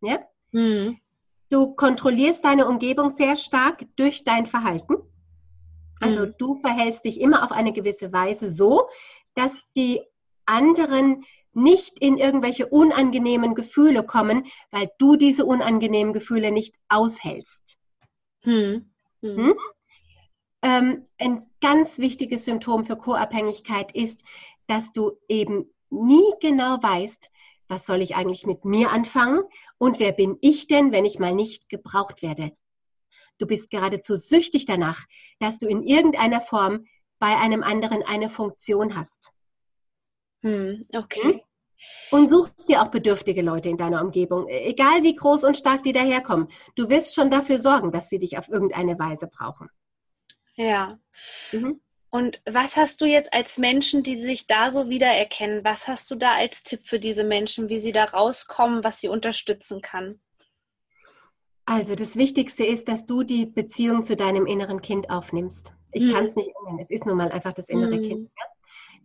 Ja? 0.00 0.20
Mhm. 0.52 1.00
Du 1.50 1.74
kontrollierst 1.74 2.44
deine 2.44 2.66
Umgebung 2.66 3.16
sehr 3.16 3.36
stark 3.36 3.86
durch 3.96 4.24
dein 4.24 4.46
Verhalten. 4.46 4.96
Also 6.00 6.26
mhm. 6.26 6.34
du 6.38 6.56
verhältst 6.56 7.04
dich 7.04 7.20
immer 7.20 7.44
auf 7.44 7.52
eine 7.52 7.72
gewisse 7.72 8.12
Weise 8.12 8.52
so, 8.52 8.88
dass 9.34 9.64
die 9.74 10.02
anderen 10.44 11.24
nicht 11.52 11.98
in 11.98 12.18
irgendwelche 12.18 12.66
unangenehmen 12.66 13.54
Gefühle 13.54 14.04
kommen, 14.04 14.46
weil 14.70 14.90
du 14.98 15.16
diese 15.16 15.46
unangenehmen 15.46 16.12
Gefühle 16.12 16.52
nicht 16.52 16.74
aushältst. 16.88 17.78
Hm. 18.42 18.90
Hm. 19.22 19.36
Hm? 19.36 19.54
Ähm, 20.62 21.06
ein 21.18 21.46
ganz 21.60 21.98
wichtiges 21.98 22.44
Symptom 22.44 22.84
für 22.84 22.96
Co-Abhängigkeit 22.96 23.94
ist, 23.94 24.22
dass 24.66 24.92
du 24.92 25.12
eben 25.28 25.70
nie 25.90 26.32
genau 26.40 26.82
weißt, 26.82 27.30
was 27.68 27.86
soll 27.86 28.00
ich 28.00 28.16
eigentlich 28.16 28.46
mit 28.46 28.64
mir 28.64 28.90
anfangen 28.90 29.42
und 29.78 29.98
wer 29.98 30.12
bin 30.12 30.38
ich 30.40 30.66
denn, 30.68 30.92
wenn 30.92 31.04
ich 31.04 31.18
mal 31.18 31.34
nicht 31.34 31.68
gebraucht 31.68 32.22
werde. 32.22 32.52
Du 33.38 33.46
bist 33.46 33.70
geradezu 33.70 34.16
süchtig 34.16 34.64
danach, 34.64 35.04
dass 35.40 35.58
du 35.58 35.66
in 35.66 35.82
irgendeiner 35.82 36.40
Form 36.40 36.86
bei 37.18 37.36
einem 37.36 37.62
anderen 37.62 38.02
eine 38.02 38.30
Funktion 38.30 38.96
hast. 38.96 39.30
Hm, 40.42 40.86
okay. 40.94 41.22
Hm? 41.22 41.40
Und 42.10 42.28
suchst 42.28 42.68
dir 42.68 42.82
auch 42.82 42.90
bedürftige 42.90 43.42
Leute 43.42 43.68
in 43.68 43.76
deiner 43.76 44.02
Umgebung, 44.02 44.48
egal 44.48 45.02
wie 45.02 45.14
groß 45.14 45.44
und 45.44 45.56
stark 45.56 45.82
die 45.82 45.92
daherkommen. 45.92 46.48
Du 46.74 46.88
wirst 46.88 47.14
schon 47.14 47.30
dafür 47.30 47.60
sorgen, 47.60 47.92
dass 47.92 48.08
sie 48.08 48.18
dich 48.18 48.38
auf 48.38 48.48
irgendeine 48.48 48.98
Weise 48.98 49.26
brauchen. 49.26 49.68
Ja. 50.54 50.98
Mhm. 51.52 51.80
Und 52.10 52.40
was 52.46 52.76
hast 52.76 53.00
du 53.00 53.04
jetzt 53.04 53.32
als 53.32 53.58
Menschen, 53.58 54.02
die 54.02 54.16
sich 54.16 54.46
da 54.46 54.70
so 54.70 54.88
wiedererkennen, 54.88 55.64
was 55.64 55.88
hast 55.88 56.10
du 56.10 56.14
da 56.14 56.32
als 56.32 56.62
Tipp 56.62 56.80
für 56.84 56.98
diese 56.98 57.24
Menschen, 57.24 57.68
wie 57.68 57.78
sie 57.78 57.92
da 57.92 58.04
rauskommen, 58.04 58.84
was 58.84 59.00
sie 59.00 59.08
unterstützen 59.08 59.80
kann? 59.80 60.20
Also 61.66 61.96
das 61.96 62.16
Wichtigste 62.16 62.64
ist, 62.64 62.88
dass 62.88 63.06
du 63.06 63.24
die 63.24 63.46
Beziehung 63.46 64.04
zu 64.04 64.16
deinem 64.16 64.46
inneren 64.46 64.80
Kind 64.80 65.10
aufnimmst. 65.10 65.72
Ich 65.92 66.04
hm. 66.04 66.12
kann 66.12 66.24
es 66.26 66.36
nicht 66.36 66.50
ändern, 66.60 66.78
es 66.82 66.90
ist 66.90 67.06
nun 67.06 67.16
mal 67.16 67.32
einfach 67.32 67.52
das 67.52 67.68
innere 67.68 67.96
hm. 67.96 68.02
Kind. 68.02 68.30
Ja? 68.38 68.44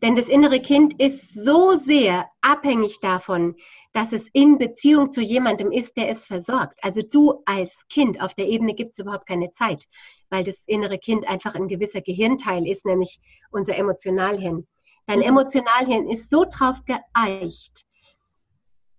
Denn 0.04 0.16
das 0.16 0.28
innere 0.28 0.60
Kind 0.60 1.00
ist 1.00 1.34
so 1.34 1.76
sehr 1.76 2.30
abhängig 2.42 3.00
davon, 3.02 3.56
dass 3.94 4.14
es 4.14 4.30
in 4.34 4.58
Beziehung 4.58 5.12
zu 5.12 5.22
jemandem 5.22 5.72
ist, 5.72 5.98
der 5.98 6.10
es 6.10 6.26
versorgt. 6.26 6.80
Also 6.82 7.02
du 7.02 7.42
als 7.46 7.88
Kind, 7.90 8.22
auf 8.22 8.34
der 8.34 8.48
Ebene 8.48 8.74
gibt 8.74 8.92
es 8.92 9.00
überhaupt 9.00 9.28
keine 9.28 9.52
Zeit, 9.52 9.86
weil 10.30 10.44
das 10.44 10.64
innere 10.68 10.98
Kind 10.98 11.28
einfach 11.28 11.56
ein 11.56 11.68
gewisser 11.68 12.02
Gehirnteil 12.02 12.68
ist, 12.68 12.86
nämlich 12.86 13.20
unser 13.52 13.76
Emotionalhirn. 13.76 14.68
Dein 15.08 15.20
mhm. 15.20 15.26
Emotionalhirn 15.26 16.08
ist 16.10 16.30
so 16.30 16.46
drauf 16.50 16.82
geeicht, 16.86 17.86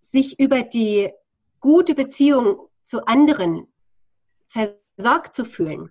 sich 0.01 0.39
über 0.39 0.63
die 0.63 1.11
gute 1.61 1.95
Beziehung 1.95 2.69
zu 2.83 3.07
anderen 3.07 3.67
versorgt 4.49 5.35
zu 5.35 5.47
fühlen 5.47 5.91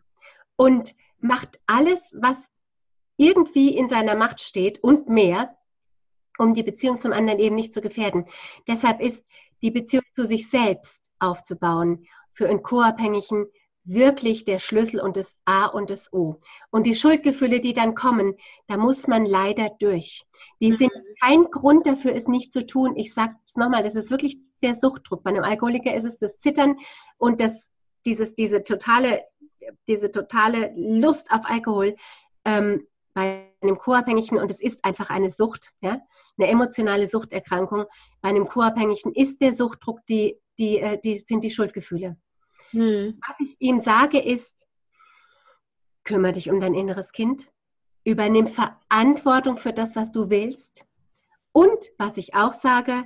und 0.56 0.94
macht 1.20 1.60
alles, 1.66 2.16
was 2.22 2.52
irgendwie 3.18 3.76
in 3.76 3.88
seiner 3.88 4.16
Macht 4.16 4.42
steht 4.42 4.84
und 4.84 5.10
mehr, 5.10 5.58
um 6.42 6.56
die 6.56 6.64
Beziehung 6.64 7.00
zum 7.00 7.14
anderen 7.14 7.40
eben 7.40 7.56
nicht 7.56 7.74
zu 7.74 7.82
gefährden. 7.82 8.26
Deshalb 8.68 9.00
ist 9.00 9.24
die 9.62 9.72
Beziehung 9.72 10.04
zu 10.14 10.26
sich 10.26 10.50
selbst 10.50 11.02
aufzubauen 11.20 12.08
für 12.34 12.50
einen 12.50 12.64
Co-Abhängigen 12.64 13.46
wirklich 13.84 14.46
der 14.46 14.60
Schlüssel 14.60 15.00
und 15.00 15.18
das 15.18 15.38
A 15.46 15.66
und 15.66 15.90
das 15.90 16.12
O. 16.14 16.40
Und 16.70 16.86
die 16.86 16.96
Schuldgefühle, 16.96 17.60
die 17.60 17.74
dann 17.74 17.96
kommen, 17.96 18.36
da 18.68 18.78
muss 18.78 19.08
man 19.08 19.26
leider 19.26 19.70
durch. 19.80 20.24
Die 20.60 20.72
mhm. 20.72 20.78
sind 20.78 20.92
kein 21.20 21.46
Grund 21.46 21.86
dafür, 21.86 22.16
es 22.16 22.28
nicht 22.28 22.54
zu 22.54 22.66
tun. 22.66 22.96
Ich 22.96 23.14
sage 23.14 23.36
es 23.48 23.56
nochmal, 23.56 23.84
das 23.84 23.96
ist 23.96 24.12
wirklich 24.12 24.40
der 24.62 24.76
Suchtdruck. 24.76 25.24
Bei 25.24 25.32
einem 25.32 25.44
Alkoholiker 25.44 25.96
ist 25.96 26.06
es 26.06 26.18
das 26.18 26.38
Zittern 26.38 26.78
und 27.18 27.40
das, 27.40 27.72
dieses, 28.06 28.36
diese 28.36 28.64
totale, 28.64 29.24
diese 29.88 30.12
totale 30.12 30.74
Lust 30.76 31.32
auf 31.32 31.42
Alkohol. 31.44 31.96
Ähm, 32.46 32.88
bei 33.14 33.51
einem 33.62 33.78
Co-Abhängigen, 33.78 34.38
und 34.38 34.50
es 34.52 34.62
ist 34.62 34.84
einfach 34.84 35.10
eine 35.10 35.32
Sucht, 35.32 35.74
ja, 35.82 36.02
eine 36.38 36.48
emotionale 36.50 37.08
Suchterkrankung, 37.08 37.86
bei 38.22 38.30
einem 38.30 38.48
Co-Abhängigen 38.48 39.14
ist 39.14 39.42
der 39.42 39.54
Suchtdruck, 39.54 40.06
die, 40.08 40.40
die, 40.58 40.80
äh, 40.80 41.00
die 41.00 41.18
sind 41.18 41.44
die 41.44 41.52
Schuldgefühle. 41.52 42.18
Hm. 42.72 43.20
Was 43.28 43.36
ich 43.40 43.56
ihm 43.60 43.82
sage 43.82 44.20
ist, 44.20 44.68
kümmere 46.04 46.34
dich 46.34 46.50
um 46.50 46.60
dein 46.60 46.74
inneres 46.74 47.12
Kind, 47.12 47.48
übernimm 48.04 48.48
Verantwortung 48.48 49.58
für 49.58 49.74
das, 49.74 49.96
was 49.96 50.12
du 50.12 50.30
willst. 50.30 50.86
Und 51.52 51.84
was 51.98 52.18
ich 52.18 52.34
auch 52.34 52.54
sage, 52.54 53.06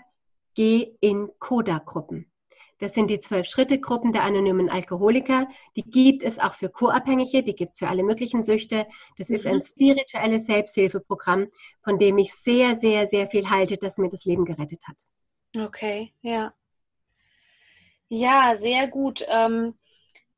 geh 0.54 0.96
in 1.02 1.32
Coda-Gruppen. 1.40 2.32
Das 2.80 2.94
sind 2.94 3.10
die 3.10 3.20
Zwölf-Schritte-Gruppen 3.20 4.12
der 4.12 4.24
anonymen 4.24 4.70
Alkoholiker. 4.70 5.48
Die 5.78 5.84
gibt 5.84 6.24
es 6.24 6.40
auch 6.40 6.54
für 6.54 6.70
Co-Abhängige, 6.70 7.42
die 7.42 7.56
gibt 7.56 7.74
es 7.74 7.80
für 7.80 7.88
alle 7.88 8.04
möglichen 8.04 8.44
Süchte. 8.44 8.86
Das 9.18 9.30
ist 9.30 9.48
ein 9.48 9.58
mhm. 9.58 9.62
spirituelles 9.62 10.46
Selbsthilfeprogramm, 10.46 11.48
von 11.84 11.98
dem 12.00 12.18
ich 12.18 12.34
sehr, 12.34 12.76
sehr, 12.76 13.08
sehr 13.08 13.28
viel 13.28 13.50
halte, 13.50 13.78
das 13.78 13.98
mir 13.98 14.10
das 14.10 14.26
Leben 14.26 14.44
gerettet 14.44 14.82
hat. 14.88 14.98
Okay, 15.58 16.14
ja. 16.22 16.54
Ja, 18.10 18.56
sehr 18.58 18.88
gut. 18.88 19.26
Ähm, 19.30 19.76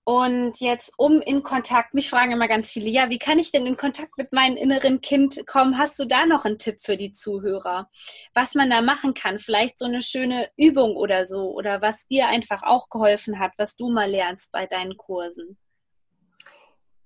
und 0.08 0.62
jetzt 0.62 0.94
um 0.96 1.20
in 1.20 1.44
Kontakt, 1.44 1.94
mich 1.94 2.10
fragen 2.10 2.32
immer 2.32 2.48
ganz 2.48 2.72
viele, 2.72 2.90
ja, 2.90 3.10
wie 3.10 3.20
kann 3.20 3.40
ich 3.40 3.52
denn 3.52 3.66
in 3.66 3.76
Kontakt 3.76 4.18
mit 4.18 4.32
meinem 4.32 4.56
inneren 4.56 5.02
Kind 5.02 5.46
kommen? 5.46 5.78
Hast 5.78 6.00
du 6.00 6.06
da 6.06 6.26
noch 6.26 6.46
einen 6.46 6.58
Tipp 6.58 6.78
für 6.80 6.96
die 6.96 7.12
Zuhörer? 7.12 7.90
Was 8.34 8.56
man 8.56 8.70
da 8.70 8.82
machen 8.82 9.16
kann? 9.16 9.38
Vielleicht 9.38 9.78
so 9.78 9.84
eine 9.84 10.02
schöne 10.02 10.50
Übung 10.56 10.96
oder 10.96 11.26
so 11.26 11.54
oder 11.54 11.82
was 11.82 12.08
dir 12.08 12.30
einfach 12.30 12.64
auch 12.64 12.90
geholfen 12.90 13.38
hat, 13.38 13.52
was 13.58 13.76
du 13.76 13.90
mal 13.90 14.10
lernst 14.10 14.54
bei 14.54 14.66
deinen 14.66 14.96
Kursen? 14.96 15.58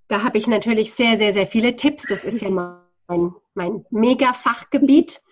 Da 0.08 0.21
habe 0.21 0.38
ich 0.38 0.45
natürlich 0.45 0.93
sehr, 0.93 1.17
sehr, 1.17 1.34
sehr 1.34 1.47
viele 1.47 1.75
Tipps. 1.75 2.04
Das 2.08 2.23
ist 2.23 2.39
ja 2.39 2.52
mein, 2.52 3.34
mein 3.56 3.84
Mega-Fachgebiet. 3.89 5.23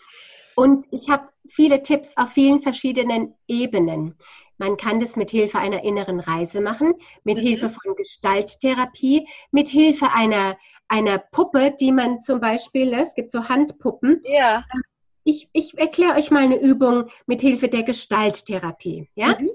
Und 0.55 0.87
ich 0.89 1.07
habe 1.07 1.29
viele 1.47 1.83
Tipps 1.83 2.17
auf 2.17 2.31
vielen 2.31 2.63
verschiedenen 2.63 3.35
Ebenen. 3.47 4.17
Man 4.59 4.77
kann 4.77 4.99
das 4.99 5.15
mit 5.15 5.31
Hilfe 5.31 5.57
einer 5.57 5.83
inneren 5.83 6.19
Reise 6.19 6.61
machen, 6.61 6.93
mit 7.23 7.37
mhm. 7.37 7.41
Hilfe 7.41 7.69
von 7.69 7.95
Gestalttherapie, 7.95 9.27
mit 9.51 9.69
Hilfe 9.69 10.11
einer, 10.13 10.57
einer 10.87 11.17
Puppe, 11.17 11.73
die 11.79 11.91
man 11.91 12.21
zum 12.21 12.39
Beispiel, 12.41 12.93
es 12.93 13.15
gibt 13.15 13.31
so 13.31 13.47
Handpuppen. 13.47 14.21
Ja. 14.25 14.65
Ich, 15.23 15.49
ich 15.53 15.77
erkläre 15.77 16.15
euch 16.15 16.29
mal 16.29 16.43
eine 16.43 16.59
Übung 16.59 17.09
mit 17.25 17.41
Hilfe 17.41 17.69
der 17.69 17.83
Gestalttherapie. 17.83 19.09
Ja? 19.15 19.39
Mhm. 19.39 19.49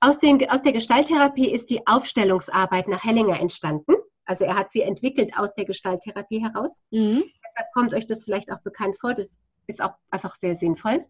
Aus, 0.00 0.18
den, 0.18 0.48
aus 0.48 0.62
der 0.62 0.72
Gestalttherapie 0.72 1.50
ist 1.50 1.70
die 1.70 1.86
Aufstellungsarbeit 1.86 2.88
nach 2.88 3.04
Hellinger 3.04 3.38
entstanden. 3.38 3.94
Also 4.24 4.44
er 4.44 4.56
hat 4.56 4.72
sie 4.72 4.82
entwickelt 4.82 5.32
aus 5.36 5.54
der 5.54 5.64
Gestalttherapie 5.64 6.42
heraus. 6.42 6.80
Mhm. 6.90 7.24
Deshalb 7.44 7.72
kommt 7.74 7.94
euch 7.94 8.06
das 8.06 8.24
vielleicht 8.24 8.50
auch 8.50 8.60
bekannt 8.60 8.98
vor. 8.98 9.14
Das 9.14 9.38
ist 9.66 9.82
auch 9.82 9.94
einfach 10.10 10.36
sehr 10.36 10.54
sinnvoll. 10.54 11.04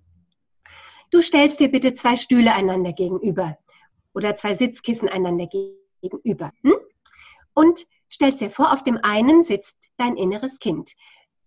Du 1.10 1.22
stellst 1.22 1.60
dir 1.60 1.70
bitte 1.70 1.94
zwei 1.94 2.16
Stühle 2.16 2.54
einander 2.54 2.92
gegenüber 2.92 3.58
oder 4.14 4.34
zwei 4.34 4.54
Sitzkissen 4.54 5.08
einander 5.08 5.46
gegenüber. 5.46 6.52
Hm? 6.62 6.76
Und 7.54 7.86
stellst 8.10 8.40
dir 8.40 8.50
vor, 8.50 8.72
auf 8.72 8.84
dem 8.84 8.98
einen 9.02 9.42
sitzt 9.42 9.76
dein 9.96 10.16
inneres 10.16 10.58
Kind. 10.58 10.92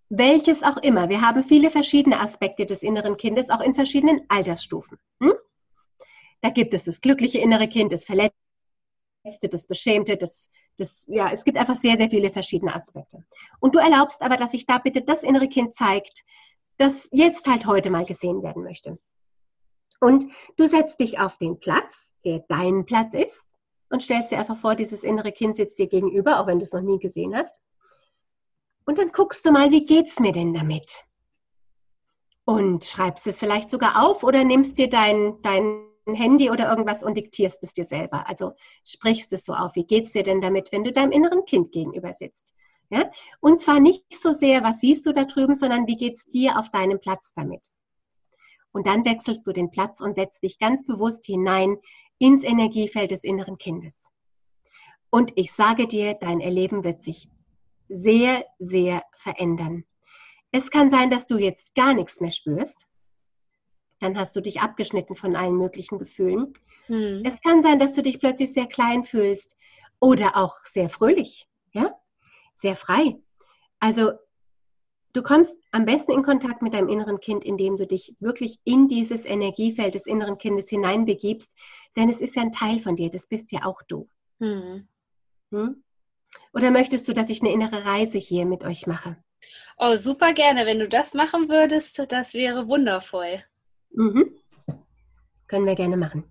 Welches 0.09 0.63
auch 0.63 0.77
immer. 0.77 1.09
Wir 1.09 1.21
haben 1.21 1.43
viele 1.43 1.71
verschiedene 1.71 2.19
Aspekte 2.19 2.65
des 2.65 2.83
inneren 2.83 3.17
Kindes, 3.17 3.49
auch 3.49 3.61
in 3.61 3.73
verschiedenen 3.73 4.21
Altersstufen. 4.27 4.97
Hm? 5.21 5.33
Da 6.41 6.49
gibt 6.49 6.73
es 6.73 6.83
das 6.85 6.99
glückliche 6.99 7.37
innere 7.37 7.67
Kind, 7.67 7.91
das 7.91 8.03
verletzte, 8.03 8.33
das 9.23 9.67
beschämte, 9.67 10.17
das, 10.17 10.49
das, 10.77 11.05
ja, 11.07 11.31
es 11.31 11.43
gibt 11.43 11.57
einfach 11.57 11.77
sehr, 11.77 11.97
sehr 11.97 12.09
viele 12.09 12.31
verschiedene 12.31 12.75
Aspekte. 12.75 13.23
Und 13.59 13.75
du 13.75 13.79
erlaubst 13.79 14.21
aber, 14.21 14.37
dass 14.37 14.51
sich 14.51 14.65
da 14.65 14.79
bitte 14.79 15.01
das 15.01 15.23
innere 15.23 15.47
Kind 15.47 15.75
zeigt, 15.75 16.23
das 16.77 17.07
jetzt 17.11 17.47
halt 17.47 17.67
heute 17.67 17.91
mal 17.91 18.05
gesehen 18.05 18.41
werden 18.41 18.63
möchte. 18.63 18.97
Und 20.01 20.25
du 20.57 20.67
setzt 20.67 20.99
dich 20.99 21.19
auf 21.19 21.37
den 21.37 21.59
Platz, 21.59 22.13
der 22.25 22.43
dein 22.49 22.85
Platz 22.85 23.13
ist, 23.13 23.47
und 23.89 24.01
stellst 24.01 24.31
dir 24.31 24.39
einfach 24.39 24.57
vor, 24.57 24.75
dieses 24.75 25.03
innere 25.03 25.31
Kind 25.31 25.55
sitzt 25.55 25.77
dir 25.77 25.87
gegenüber, 25.87 26.39
auch 26.39 26.47
wenn 26.47 26.59
du 26.59 26.63
es 26.63 26.73
noch 26.73 26.81
nie 26.81 26.97
gesehen 26.97 27.35
hast. 27.35 27.59
Und 28.85 28.97
dann 28.97 29.11
guckst 29.11 29.45
du 29.45 29.51
mal, 29.51 29.71
wie 29.71 29.85
geht's 29.85 30.19
mir 30.19 30.31
denn 30.31 30.53
damit? 30.53 31.05
Und 32.45 32.83
schreibst 32.83 33.27
es 33.27 33.37
vielleicht 33.37 33.69
sogar 33.69 34.03
auf 34.03 34.23
oder 34.23 34.43
nimmst 34.43 34.77
dir 34.77 34.89
dein, 34.89 35.39
dein 35.43 35.85
Handy 36.07 36.49
oder 36.49 36.69
irgendwas 36.69 37.03
und 37.03 37.15
diktierst 37.15 37.63
es 37.63 37.73
dir 37.73 37.85
selber. 37.85 38.27
Also 38.27 38.53
sprichst 38.85 39.31
es 39.33 39.45
so 39.45 39.53
auf. 39.53 39.75
Wie 39.75 39.85
geht's 39.85 40.13
dir 40.13 40.23
denn 40.23 40.41
damit, 40.41 40.71
wenn 40.71 40.83
du 40.83 40.91
deinem 40.91 41.11
inneren 41.11 41.45
Kind 41.45 41.71
gegenüber 41.71 42.13
sitzt? 42.13 42.55
Ja? 42.89 43.11
Und 43.39 43.61
zwar 43.61 43.79
nicht 43.79 44.05
so 44.19 44.33
sehr, 44.33 44.63
was 44.63 44.79
siehst 44.79 45.05
du 45.05 45.13
da 45.13 45.25
drüben, 45.25 45.53
sondern 45.53 45.85
wie 45.85 45.97
geht's 45.97 46.25
dir 46.25 46.57
auf 46.57 46.71
deinem 46.71 46.99
Platz 46.99 47.33
damit? 47.35 47.71
Und 48.71 48.87
dann 48.87 49.05
wechselst 49.05 49.45
du 49.47 49.51
den 49.51 49.71
Platz 49.71 49.99
und 49.99 50.13
setzt 50.13 50.43
dich 50.43 50.59
ganz 50.59 50.85
bewusst 50.85 51.25
hinein 51.25 51.77
ins 52.17 52.43
Energiefeld 52.43 53.11
des 53.11 53.23
inneren 53.23 53.57
Kindes. 53.57 54.09
Und 55.09 55.33
ich 55.35 55.51
sage 55.51 55.87
dir, 55.87 56.13
dein 56.13 56.39
Erleben 56.39 56.83
wird 56.83 57.01
sich 57.01 57.27
sehr, 57.89 58.45
sehr 58.59 59.03
verändern. 59.13 59.83
Es 60.51 60.69
kann 60.69 60.89
sein, 60.89 61.09
dass 61.09 61.27
du 61.27 61.37
jetzt 61.37 61.75
gar 61.75 61.93
nichts 61.93 62.21
mehr 62.21 62.31
spürst. 62.31 62.87
Dann 63.99 64.17
hast 64.17 64.35
du 64.35 64.41
dich 64.41 64.61
abgeschnitten 64.61 65.15
von 65.15 65.35
allen 65.35 65.57
möglichen 65.57 65.97
Gefühlen. 65.97 66.53
Hm. 66.87 67.23
Es 67.25 67.41
kann 67.41 67.61
sein, 67.61 67.79
dass 67.79 67.93
du 67.95 68.01
dich 68.01 68.19
plötzlich 68.19 68.53
sehr 68.53 68.67
klein 68.67 69.03
fühlst 69.03 69.57
oder 69.99 70.35
auch 70.37 70.55
sehr 70.63 70.89
fröhlich, 70.89 71.47
ja, 71.73 71.93
sehr 72.55 72.75
frei. 72.75 73.17
Also 73.79 74.11
Du 75.13 75.21
kommst 75.23 75.55
am 75.71 75.85
besten 75.85 76.13
in 76.13 76.23
Kontakt 76.23 76.61
mit 76.61 76.73
deinem 76.73 76.87
inneren 76.87 77.19
Kind, 77.19 77.43
indem 77.43 77.75
du 77.75 77.85
dich 77.85 78.15
wirklich 78.19 78.59
in 78.63 78.87
dieses 78.87 79.25
Energiefeld 79.25 79.93
des 79.93 80.05
inneren 80.05 80.37
Kindes 80.37 80.69
hineinbegibst, 80.69 81.51
denn 81.97 82.09
es 82.09 82.21
ist 82.21 82.35
ja 82.35 82.43
ein 82.43 82.53
Teil 82.53 82.79
von 82.79 82.95
dir, 82.95 83.09
das 83.09 83.27
bist 83.27 83.51
ja 83.51 83.65
auch 83.65 83.81
du. 83.87 84.07
Hm. 84.39 84.87
Hm? 85.51 85.83
Oder 86.53 86.71
möchtest 86.71 87.07
du, 87.07 87.13
dass 87.13 87.29
ich 87.29 87.41
eine 87.41 87.51
innere 87.51 87.83
Reise 87.83 88.17
hier 88.17 88.45
mit 88.45 88.63
euch 88.63 88.87
mache? 88.87 89.17
Oh, 89.77 89.95
super 89.95 90.33
gerne. 90.33 90.65
Wenn 90.65 90.79
du 90.79 90.87
das 90.87 91.13
machen 91.13 91.49
würdest, 91.49 92.01
das 92.09 92.33
wäre 92.33 92.67
wundervoll. 92.67 93.43
Mhm. 93.93 94.37
können 95.47 95.65
wir 95.65 95.75
gerne 95.75 95.97
machen. 95.97 96.23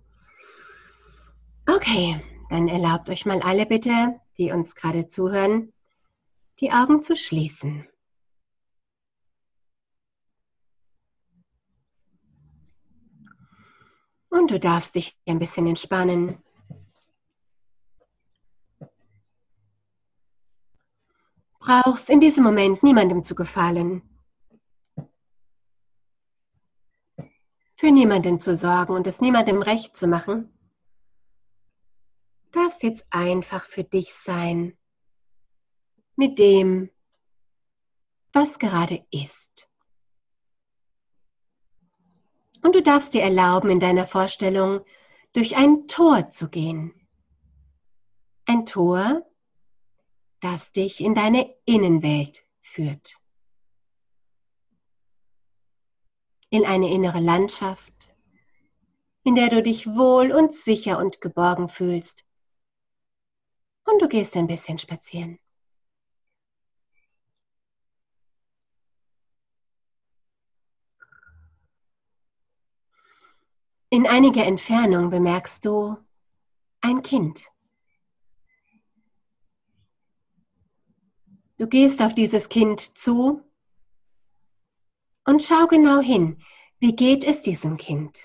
Okay, 1.66 2.18
dann 2.48 2.68
erlaubt 2.68 3.10
euch 3.10 3.26
mal 3.26 3.40
alle 3.42 3.66
bitte, 3.66 4.18
die 4.38 4.50
uns 4.50 4.74
gerade 4.74 5.08
zuhören, 5.08 5.74
die 6.60 6.72
Augen 6.72 7.02
zu 7.02 7.16
schließen. 7.16 7.86
Und 14.30 14.52
du 14.52 14.60
darfst 14.60 14.94
dich 14.94 15.18
ein 15.26 15.40
bisschen 15.40 15.66
entspannen. 15.66 16.42
Brauchst 21.58 22.08
in 22.08 22.20
diesem 22.20 22.44
Moment 22.44 22.82
niemandem 22.82 23.22
zu 23.22 23.34
gefallen. 23.34 24.02
Für 27.76 27.90
niemanden 27.90 28.40
zu 28.40 28.56
sorgen 28.56 28.94
und 28.94 29.06
es 29.06 29.20
niemandem 29.20 29.62
recht 29.62 29.96
zu 29.96 30.06
machen. 30.06 30.52
Darfst 32.52 32.82
jetzt 32.82 33.04
einfach 33.10 33.64
für 33.64 33.84
dich 33.84 34.14
sein. 34.14 34.76
Mit 36.16 36.38
dem, 36.38 36.90
was 38.32 38.58
gerade 38.58 39.04
ist. 39.10 39.49
Und 42.62 42.74
du 42.74 42.82
darfst 42.82 43.14
dir 43.14 43.22
erlauben, 43.22 43.70
in 43.70 43.80
deiner 43.80 44.06
Vorstellung 44.06 44.84
durch 45.32 45.56
ein 45.56 45.86
Tor 45.86 46.30
zu 46.30 46.48
gehen. 46.48 46.94
Ein 48.46 48.66
Tor, 48.66 49.26
das 50.40 50.72
dich 50.72 51.00
in 51.00 51.14
deine 51.14 51.54
Innenwelt 51.64 52.44
führt. 52.60 53.16
In 56.50 56.64
eine 56.64 56.90
innere 56.90 57.20
Landschaft, 57.20 58.14
in 59.22 59.34
der 59.34 59.48
du 59.48 59.62
dich 59.62 59.86
wohl 59.86 60.32
und 60.32 60.52
sicher 60.52 60.98
und 60.98 61.20
geborgen 61.20 61.68
fühlst. 61.68 62.24
Und 63.84 64.02
du 64.02 64.08
gehst 64.08 64.36
ein 64.36 64.46
bisschen 64.46 64.78
spazieren. 64.78 65.39
In 73.92 74.06
einiger 74.06 74.46
Entfernung 74.46 75.10
bemerkst 75.10 75.64
du 75.64 75.96
ein 76.80 77.02
Kind. 77.02 77.50
Du 81.58 81.66
gehst 81.66 82.00
auf 82.00 82.14
dieses 82.14 82.48
Kind 82.48 82.96
zu 82.96 83.42
und 85.26 85.42
schau 85.42 85.66
genau 85.66 85.98
hin, 85.98 86.40
wie 86.78 86.94
geht 86.94 87.24
es 87.24 87.42
diesem 87.42 87.76
Kind? 87.76 88.20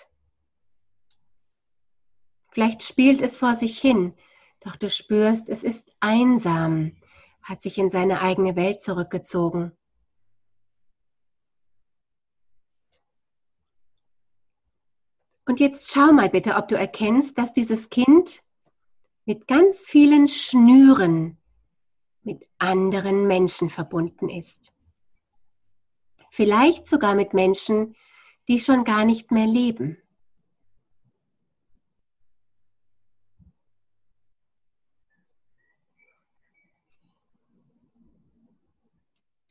Vielleicht 2.52 2.84
spielt 2.84 3.24
es 3.24 3.36
vor 3.36 3.56
sich 3.56 3.80
hin, 3.80 4.14
doch 4.60 4.76
du 4.76 4.90
spürst, 4.90 5.50
es 5.50 5.64
ist 5.64 5.92
einsam, 6.00 6.96
hat 7.42 7.64
sich 7.64 7.80
in 7.80 7.90
seine 7.90 8.22
eigene 8.22 8.56
Welt 8.56 8.84
zurückgezogen. 8.84 9.76
Und 15.48 15.60
jetzt 15.60 15.94
schau 15.94 16.12
mal 16.12 16.30
bitte, 16.30 16.56
ob 16.56 16.68
du 16.68 16.76
erkennst, 16.76 17.38
dass 17.38 17.54
dieses 17.54 17.90
Kind 17.90 18.44
mit 19.26 19.48
ganz 19.48 19.82
vielen 19.88 20.28
Schnüren 20.28 21.38
mit 22.24 22.48
anderen 22.58 23.28
Menschen 23.28 23.70
verbunden 23.70 24.30
ist. 24.30 24.74
Vielleicht 26.32 26.88
sogar 26.88 27.16
mit 27.16 27.34
Menschen, 27.34 27.96
die 28.48 28.60
schon 28.60 28.84
gar 28.84 29.06
nicht 29.06 29.32
mehr 29.32 29.46
leben. 29.46 29.98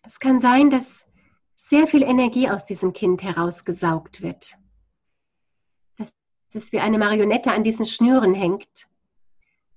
Es 0.02 0.18
kann 0.18 0.40
sein, 0.40 0.70
dass 0.70 1.06
sehr 1.54 1.86
viel 1.86 2.02
Energie 2.02 2.50
aus 2.50 2.64
diesem 2.64 2.92
Kind 2.92 3.22
herausgesaugt 3.22 4.22
wird 4.22 4.58
es 6.54 6.72
wie 6.72 6.80
eine 6.80 6.98
Marionette 6.98 7.52
an 7.52 7.64
diesen 7.64 7.86
Schnüren 7.86 8.34
hängt. 8.34 8.88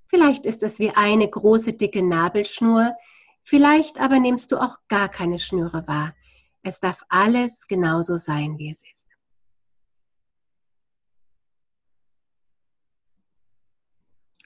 Vielleicht 0.08 0.46
ist 0.46 0.63
es 0.63 0.80
wie 0.80 0.92
eine 0.92 1.30
große 1.30 1.74
dicke 1.74 2.02
Nabelschnur, 2.02 2.96
vielleicht 3.44 4.00
aber 4.00 4.20
nimmst 4.20 4.52
du 4.52 4.58
auch 4.58 4.78
gar 4.88 5.10
keine 5.10 5.40
Schnüre 5.40 5.88
wahr. 5.88 6.16
Es 6.63 6.80
darf 6.80 7.04
alles 7.10 7.68
genauso 7.68 8.18
sein, 8.18 8.58
wie 8.58 8.72
es 8.72 8.82
ist. 8.82 9.08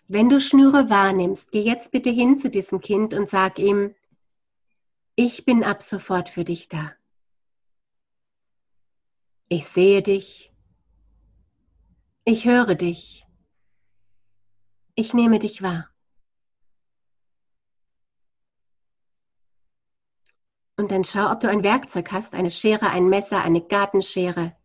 Wenn 0.07 0.27
du 0.27 0.41
Schnüre 0.41 0.89
wahrnimmst, 0.89 1.51
geh 1.51 1.61
jetzt 1.61 1.91
bitte 1.91 2.09
hin 2.09 2.37
zu 2.37 2.49
diesem 2.49 2.81
Kind 2.81 3.13
und 3.13 3.29
sag 3.29 3.59
ihm, 3.59 3.95
ich 5.15 5.45
bin 5.45 5.63
ab 5.63 5.81
sofort 5.81 6.27
für 6.27 6.43
dich 6.43 6.67
da. 6.67 6.91
Ich 9.47 9.67
sehe 9.67 10.01
dich, 10.01 10.50
ich 12.25 12.45
höre 12.45 12.75
dich. 12.75 13.25
Ich 14.95 15.13
nehme 15.13 15.39
dich 15.39 15.61
wahr. 15.61 15.89
Und 20.75 20.91
dann 20.91 21.03
schau, 21.03 21.31
ob 21.31 21.39
du 21.39 21.49
ein 21.49 21.63
Werkzeug 21.63 22.11
hast, 22.11 22.33
eine 22.33 22.51
Schere, 22.51 22.89
ein 22.89 23.07
Messer, 23.07 23.43
eine 23.43 23.61
Gartenschere, 23.61 24.55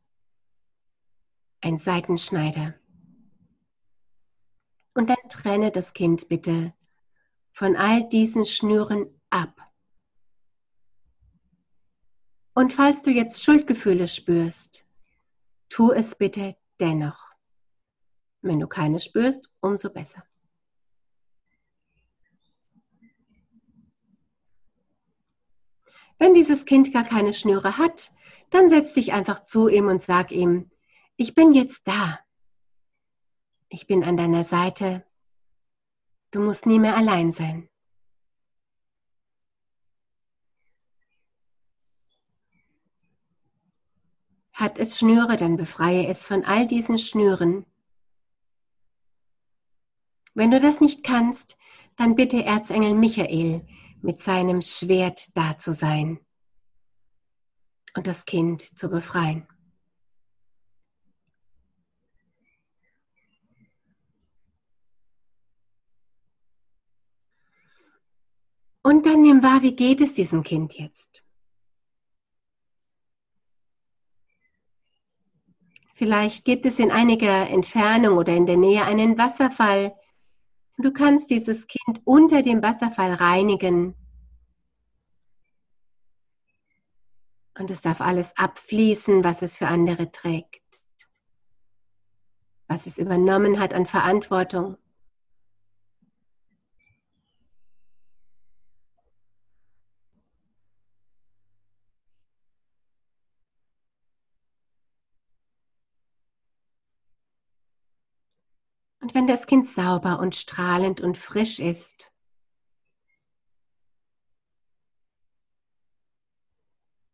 ein 1.61 1.79
Seitenschneider. 1.79 2.75
Und 4.95 5.11
dann 5.11 5.29
trenne 5.29 5.71
das 5.71 5.93
Kind 5.93 6.29
bitte 6.29 6.73
von 7.53 7.77
all 7.77 8.09
diesen 8.09 8.47
Schnüren 8.47 9.09
ab. 9.29 9.61
Und 12.55 12.73
falls 12.73 13.03
du 13.03 13.11
jetzt 13.11 13.43
Schuldgefühle 13.45 14.09
spürst, 14.09 14.87
tu 15.69 15.93
es 15.93 16.15
bitte 16.15 16.57
dennoch. 16.81 17.26
Wenn 18.47 18.61
du 18.61 18.69
keine 18.69 19.01
spürst, 19.01 19.51
umso 19.61 19.91
besser. 19.91 20.23
Wenn 26.19 26.33
dieses 26.33 26.65
Kind 26.65 26.93
gar 26.93 27.03
keine 27.03 27.35
Schnüre 27.35 27.77
hat, 27.77 28.13
dann 28.51 28.69
setz 28.69 28.95
dich 28.95 29.13
einfach 29.13 29.47
zu 29.47 29.69
ihm 29.69 29.89
und 29.89 30.01
sag 30.01 30.31
ihm, 30.31 30.71
ich 31.17 31.35
bin 31.35 31.53
jetzt 31.53 31.89
da. 31.89 32.21
Ich 33.69 33.89
bin 33.89 34.05
an 34.05 34.17
deiner 34.17 34.45
Seite. 34.45 35.05
Du 36.31 36.41
musst 36.41 36.67
nie 36.67 36.79
mehr 36.79 36.97
allein 36.97 37.33
sein. 37.33 37.69
Hat 44.53 44.79
es 44.79 44.97
Schnüre, 44.97 45.37
dann 45.37 45.57
befreie 45.57 46.07
es 46.07 46.25
von 46.25 46.45
all 46.45 46.69
diesen 46.69 47.01
Schnüren 47.01 47.67
wenn 50.37 50.51
du 50.51 50.61
das 50.61 50.81
nicht 50.81 51.03
kannst, 51.03 51.57
dann 51.97 52.15
bitte 52.15 52.45
Erzengel 52.45 52.95
Michael 52.95 53.67
mit 54.03 54.21
seinem 54.21 54.61
Schwert 54.61 55.35
da 55.35 55.59
zu 55.59 55.73
sein 55.73 56.21
und 57.97 58.07
das 58.07 58.27
Kind 58.27 58.61
zu 58.61 58.91
befreien. 58.91 59.49
Und 68.83 69.07
dann 69.07 69.23
nimm 69.23 69.43
wahr, 69.43 69.63
wie 69.63 69.75
geht 69.75 70.03
es 70.03 70.13
diesem 70.13 70.43
Kind 70.43 70.75
jetzt? 70.75 71.25
Vielleicht 75.95 76.45
gibt 76.45 76.67
es 76.67 76.79
in 76.79 76.91
einiger 76.91 77.49
Entfernung 77.49 78.19
oder 78.19 78.37
in 78.37 78.45
der 78.45 78.59
Nähe 78.59 78.85
einen 78.85 79.17
Wasserfall, 79.17 79.97
Du 80.79 80.93
kannst 80.93 81.31
dieses 81.31 81.67
Kind 81.67 82.03
unter 82.05 82.43
dem 82.43 82.63
Wasserfall 82.63 83.15
reinigen. 83.15 83.95
Und 87.59 87.71
es 87.71 87.81
darf 87.81 88.03
alles 88.03 88.37
abfließen, 88.37 89.25
was 89.25 89.41
es 89.41 89.57
für 89.57 89.69
andere 89.69 90.13
trägt, 90.13 90.63
was 92.69 92.87
es 92.87 92.99
übernommen 92.99 93.59
hat 93.59 93.73
an 93.73 93.87
Verantwortung. 93.87 94.77
Wenn 109.17 109.27
das 109.27 109.47
Kind 109.47 109.67
sauber 109.67 110.19
und 110.19 110.37
strahlend 110.37 111.01
und 111.01 111.17
frisch 111.17 111.59
ist, 111.59 112.13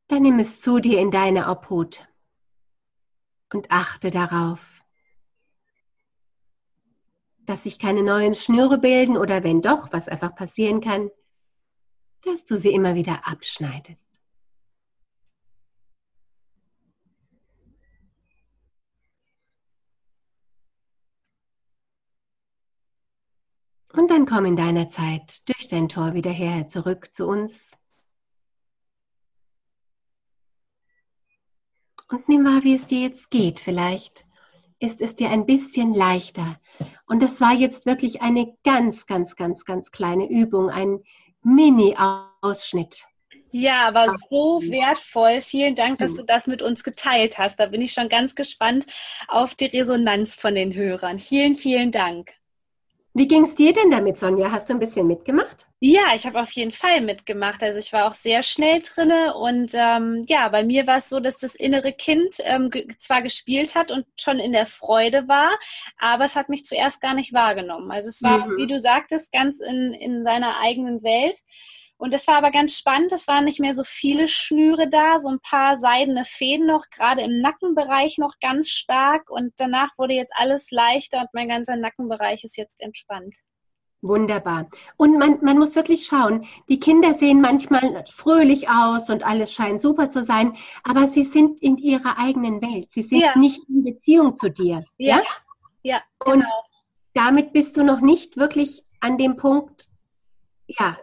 dann 0.08 0.22
nimm 0.22 0.40
es 0.40 0.60
zu 0.60 0.80
dir 0.80 0.98
in 0.98 1.12
deine 1.12 1.48
Obhut 1.48 2.08
und 3.52 3.70
achte 3.70 4.10
darauf, 4.10 4.82
dass 7.42 7.62
sich 7.62 7.78
keine 7.78 8.02
neuen 8.02 8.34
Schnüre 8.34 8.78
bilden 8.78 9.16
oder 9.16 9.44
wenn 9.44 9.62
doch, 9.62 9.92
was 9.92 10.08
einfach 10.08 10.34
passieren 10.34 10.80
kann, 10.80 11.08
dass 12.22 12.44
du 12.44 12.58
sie 12.58 12.72
immer 12.72 12.96
wieder 12.96 13.28
abschneidest. 13.28 14.11
Und 23.94 24.10
dann 24.10 24.24
komm 24.26 24.46
in 24.46 24.56
deiner 24.56 24.88
Zeit 24.88 25.46
durch 25.48 25.68
dein 25.68 25.88
Tor 25.88 26.14
wieder 26.14 26.30
her, 26.30 26.66
zurück 26.66 27.12
zu 27.12 27.26
uns. 27.26 27.76
Und 32.08 32.28
nimm 32.28 32.44
wahr, 32.44 32.62
wie 32.64 32.74
es 32.74 32.86
dir 32.86 33.00
jetzt 33.00 33.30
geht. 33.30 33.60
Vielleicht 33.60 34.24
ist 34.78 35.00
es 35.00 35.14
dir 35.14 35.30
ein 35.30 35.46
bisschen 35.46 35.94
leichter. 35.94 36.58
Und 37.06 37.22
das 37.22 37.40
war 37.40 37.52
jetzt 37.52 37.86
wirklich 37.86 38.22
eine 38.22 38.54
ganz, 38.64 39.06
ganz, 39.06 39.36
ganz, 39.36 39.64
ganz 39.64 39.90
kleine 39.90 40.28
Übung, 40.28 40.70
ein 40.70 41.00
Mini-Ausschnitt. 41.42 43.04
Ja, 43.50 43.88
aber 43.88 44.14
so 44.30 44.62
wertvoll. 44.62 45.42
Vielen 45.42 45.74
Dank, 45.74 45.98
dass 45.98 46.14
du 46.14 46.22
das 46.22 46.46
mit 46.46 46.62
uns 46.62 46.82
geteilt 46.82 47.36
hast. 47.36 47.60
Da 47.60 47.66
bin 47.66 47.82
ich 47.82 47.92
schon 47.92 48.08
ganz 48.08 48.34
gespannt 48.34 48.86
auf 49.28 49.54
die 49.54 49.66
Resonanz 49.66 50.34
von 50.34 50.54
den 50.54 50.74
Hörern. 50.74 51.18
Vielen, 51.18 51.54
vielen 51.54 51.92
Dank. 51.92 52.32
Wie 53.14 53.28
ging 53.28 53.44
es 53.44 53.54
dir 53.54 53.74
denn 53.74 53.90
damit, 53.90 54.18
Sonja? 54.18 54.50
Hast 54.50 54.70
du 54.70 54.72
ein 54.72 54.78
bisschen 54.78 55.06
mitgemacht? 55.06 55.66
Ja, 55.80 56.14
ich 56.14 56.24
habe 56.24 56.40
auf 56.40 56.50
jeden 56.52 56.72
Fall 56.72 57.02
mitgemacht. 57.02 57.62
Also 57.62 57.78
ich 57.78 57.92
war 57.92 58.06
auch 58.06 58.14
sehr 58.14 58.42
schnell 58.42 58.80
drinne 58.80 59.34
und 59.34 59.72
ähm, 59.74 60.24
ja, 60.28 60.48
bei 60.48 60.64
mir 60.64 60.86
war 60.86 60.98
es 60.98 61.10
so, 61.10 61.20
dass 61.20 61.36
das 61.36 61.54
innere 61.54 61.92
Kind 61.92 62.36
ähm, 62.44 62.70
zwar 62.98 63.20
gespielt 63.20 63.74
hat 63.74 63.90
und 63.90 64.06
schon 64.18 64.38
in 64.38 64.52
der 64.52 64.64
Freude 64.64 65.28
war, 65.28 65.50
aber 65.98 66.24
es 66.24 66.36
hat 66.36 66.48
mich 66.48 66.64
zuerst 66.64 67.02
gar 67.02 67.12
nicht 67.12 67.34
wahrgenommen. 67.34 67.90
Also 67.90 68.08
es 68.08 68.22
war, 68.22 68.46
mhm. 68.46 68.56
wie 68.56 68.66
du 68.66 68.80
sagtest, 68.80 69.30
ganz 69.30 69.60
in, 69.60 69.92
in 69.92 70.24
seiner 70.24 70.60
eigenen 70.60 71.02
Welt. 71.02 71.36
Und 72.02 72.12
es 72.12 72.26
war 72.26 72.34
aber 72.34 72.50
ganz 72.50 72.76
spannend, 72.76 73.12
es 73.12 73.28
waren 73.28 73.44
nicht 73.44 73.60
mehr 73.60 73.76
so 73.76 73.84
viele 73.84 74.26
Schnüre 74.26 74.88
da, 74.88 75.20
so 75.20 75.28
ein 75.28 75.38
paar 75.38 75.78
seidene 75.78 76.24
Fäden 76.24 76.66
noch, 76.66 76.90
gerade 76.90 77.22
im 77.22 77.40
Nackenbereich 77.40 78.18
noch 78.18 78.40
ganz 78.40 78.70
stark. 78.70 79.30
Und 79.30 79.52
danach 79.58 79.96
wurde 79.98 80.14
jetzt 80.14 80.32
alles 80.34 80.72
leichter 80.72 81.20
und 81.20 81.28
mein 81.32 81.46
ganzer 81.46 81.76
Nackenbereich 81.76 82.42
ist 82.42 82.56
jetzt 82.56 82.80
entspannt. 82.80 83.36
Wunderbar. 84.00 84.68
Und 84.96 85.16
man, 85.16 85.38
man 85.42 85.58
muss 85.58 85.76
wirklich 85.76 86.04
schauen, 86.04 86.44
die 86.68 86.80
Kinder 86.80 87.14
sehen 87.14 87.40
manchmal 87.40 88.04
fröhlich 88.10 88.68
aus 88.68 89.08
und 89.08 89.24
alles 89.24 89.52
scheint 89.52 89.80
super 89.80 90.10
zu 90.10 90.24
sein, 90.24 90.56
aber 90.82 91.06
sie 91.06 91.22
sind 91.22 91.62
in 91.62 91.78
ihrer 91.78 92.18
eigenen 92.18 92.60
Welt. 92.60 92.90
Sie 92.90 93.04
sind 93.04 93.20
ja. 93.20 93.38
nicht 93.38 93.62
in 93.68 93.84
Beziehung 93.84 94.36
zu 94.36 94.50
dir. 94.50 94.84
Ja. 94.98 95.18
Ja. 95.18 95.22
ja 95.84 96.02
genau. 96.18 96.34
Und 96.34 96.46
damit 97.14 97.52
bist 97.52 97.76
du 97.76 97.84
noch 97.84 98.00
nicht 98.00 98.36
wirklich 98.36 98.82
an 98.98 99.18
dem 99.18 99.36
Punkt, 99.36 99.86
ja, 100.66 100.98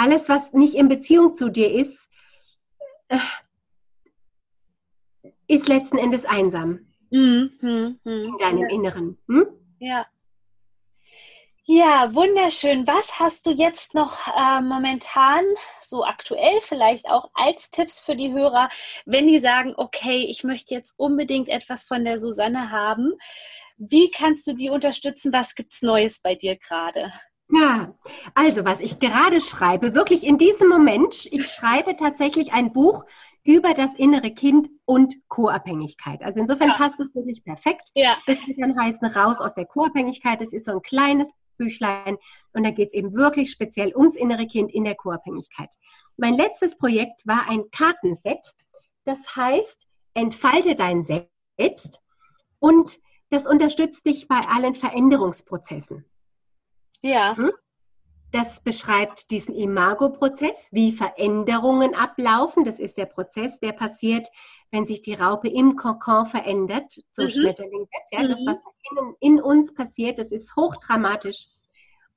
alles, 0.00 0.28
was 0.30 0.52
nicht 0.54 0.74
in 0.74 0.88
Beziehung 0.88 1.36
zu 1.36 1.50
dir 1.50 1.70
ist, 1.70 2.08
äh, 3.08 3.18
ist 5.46 5.68
letzten 5.68 5.98
Endes 5.98 6.24
einsam 6.24 6.86
mhm, 7.10 7.50
mh, 7.60 7.94
mh. 8.04 8.12
in 8.12 8.36
deinem. 8.38 8.68
Inneren. 8.68 9.18
Hm? 9.28 9.46
Ja. 9.78 10.06
Ja, 11.64 12.14
wunderschön. 12.14 12.86
Was 12.86 13.20
hast 13.20 13.46
du 13.46 13.50
jetzt 13.50 13.94
noch 13.94 14.26
äh, 14.26 14.60
momentan, 14.62 15.44
so 15.82 16.04
aktuell 16.04 16.60
vielleicht 16.62 17.06
auch 17.06 17.30
als 17.34 17.70
Tipps 17.70 18.00
für 18.00 18.16
die 18.16 18.32
Hörer, 18.32 18.70
wenn 19.04 19.26
die 19.26 19.38
sagen, 19.38 19.74
okay, 19.76 20.24
ich 20.28 20.42
möchte 20.42 20.74
jetzt 20.74 20.94
unbedingt 20.98 21.48
etwas 21.48 21.84
von 21.84 22.04
der 22.04 22.18
Susanne 22.18 22.70
haben? 22.70 23.12
Wie 23.76 24.10
kannst 24.10 24.46
du 24.46 24.54
die 24.54 24.70
unterstützen? 24.70 25.32
Was 25.32 25.54
gibt 25.54 25.74
es 25.74 25.82
Neues 25.82 26.20
bei 26.20 26.34
dir 26.34 26.56
gerade? 26.56 27.12
Ja, 27.52 27.94
also 28.34 28.64
was 28.64 28.80
ich 28.80 29.00
gerade 29.00 29.40
schreibe, 29.40 29.94
wirklich 29.94 30.24
in 30.24 30.38
diesem 30.38 30.68
Moment, 30.68 31.26
ich 31.32 31.46
schreibe 31.48 31.96
tatsächlich 31.96 32.52
ein 32.52 32.72
Buch 32.72 33.04
über 33.42 33.74
das 33.74 33.96
innere 33.96 34.32
Kind 34.32 34.68
und 34.84 35.14
Co-Abhängigkeit. 35.28 36.22
Also 36.22 36.40
insofern 36.40 36.68
ja. 36.68 36.76
passt 36.76 37.00
es 37.00 37.14
wirklich 37.14 37.42
perfekt. 37.42 37.90
Ja. 37.94 38.16
Das 38.26 38.46
wird 38.46 38.60
dann 38.60 38.78
heißen, 38.78 39.06
raus 39.08 39.40
aus 39.40 39.54
der 39.54 39.66
Co-Abhängigkeit. 39.66 40.40
Das 40.40 40.52
ist 40.52 40.66
so 40.66 40.72
ein 40.72 40.82
kleines 40.82 41.30
Büchlein 41.56 42.16
und 42.52 42.64
da 42.64 42.70
geht 42.70 42.88
es 42.88 42.94
eben 42.94 43.14
wirklich 43.14 43.50
speziell 43.50 43.94
ums 43.94 44.16
innere 44.16 44.46
Kind 44.46 44.72
in 44.72 44.84
der 44.84 44.94
Co-Abhängigkeit. 44.94 45.70
Mein 46.16 46.34
letztes 46.34 46.76
Projekt 46.76 47.26
war 47.26 47.48
ein 47.48 47.64
Kartenset. 47.70 48.54
Das 49.04 49.36
heißt, 49.36 49.86
entfalte 50.14 50.74
dein 50.74 51.02
Selbst 51.02 52.00
und 52.58 52.98
das 53.30 53.46
unterstützt 53.46 54.06
dich 54.06 54.28
bei 54.28 54.40
allen 54.48 54.74
Veränderungsprozessen. 54.74 56.04
Ja. 57.02 57.36
Das 58.32 58.60
beschreibt 58.60 59.30
diesen 59.30 59.54
Imago-Prozess, 59.54 60.68
wie 60.70 60.92
Veränderungen 60.92 61.94
ablaufen. 61.94 62.64
Das 62.64 62.78
ist 62.78 62.96
der 62.96 63.06
Prozess, 63.06 63.58
der 63.58 63.72
passiert, 63.72 64.28
wenn 64.70 64.86
sich 64.86 65.02
die 65.02 65.14
Raupe 65.14 65.48
im 65.48 65.74
Kokon 65.74 66.26
verändert 66.26 67.00
zum 67.10 67.24
mhm. 67.24 67.30
Schmetterling 67.30 67.80
wird. 67.80 68.12
Ja, 68.12 68.22
mhm. 68.22 68.28
Das, 68.28 68.40
was 68.46 68.60
in, 69.20 69.34
in 69.34 69.42
uns 69.42 69.74
passiert, 69.74 70.18
das 70.18 70.30
ist 70.30 70.54
hochdramatisch. 70.54 71.48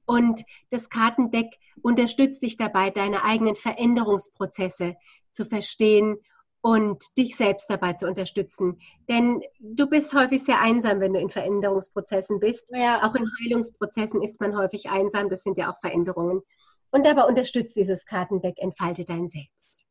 Und 0.05 0.43
das 0.69 0.89
Kartendeck 0.89 1.57
unterstützt 1.81 2.43
dich 2.43 2.57
dabei, 2.57 2.89
deine 2.89 3.23
eigenen 3.23 3.55
Veränderungsprozesse 3.55 4.95
zu 5.31 5.45
verstehen 5.45 6.17
und 6.63 7.03
dich 7.17 7.35
selbst 7.35 7.69
dabei 7.69 7.91
zu 7.91 8.07
unterstützen. 8.07 8.79
Denn 9.09 9.43
du 9.59 9.85
bist 9.85 10.13
häufig 10.13 10.43
sehr 10.43 10.61
einsam, 10.61 11.01
wenn 11.01 11.13
du 11.13 11.19
in 11.19 11.29
Veränderungsprozessen 11.29 12.39
bist. 12.39 12.71
Ja. 12.73 13.03
Auch 13.03 13.13
in 13.15 13.29
Heilungsprozessen 13.41 14.21
ist 14.23 14.39
man 14.39 14.57
häufig 14.57 14.89
einsam. 14.89 15.29
Das 15.29 15.43
sind 15.43 15.57
ja 15.57 15.69
auch 15.69 15.79
Veränderungen. 15.81 16.41
Und 16.89 17.05
dabei 17.05 17.25
unterstützt 17.25 17.75
dieses 17.75 18.05
Kartendeck, 18.05 18.55
entfalte 18.59 19.03
dein 19.03 19.27
Selbst. 19.27 19.85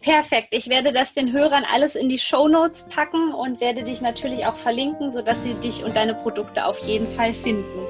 Perfekt. 0.00 0.48
Ich 0.50 0.68
werde 0.68 0.92
das 0.92 1.12
den 1.12 1.32
Hörern 1.32 1.64
alles 1.64 1.94
in 1.94 2.08
die 2.08 2.18
Show 2.18 2.48
Notes 2.48 2.88
packen 2.88 3.32
und 3.32 3.60
werde 3.60 3.84
dich 3.84 4.00
natürlich 4.00 4.44
auch 4.44 4.56
verlinken, 4.56 5.12
sodass 5.12 5.44
sie 5.44 5.54
dich 5.54 5.84
und 5.84 5.94
deine 5.94 6.14
Produkte 6.14 6.66
auf 6.66 6.80
jeden 6.80 7.08
Fall 7.14 7.32
finden. 7.32 7.86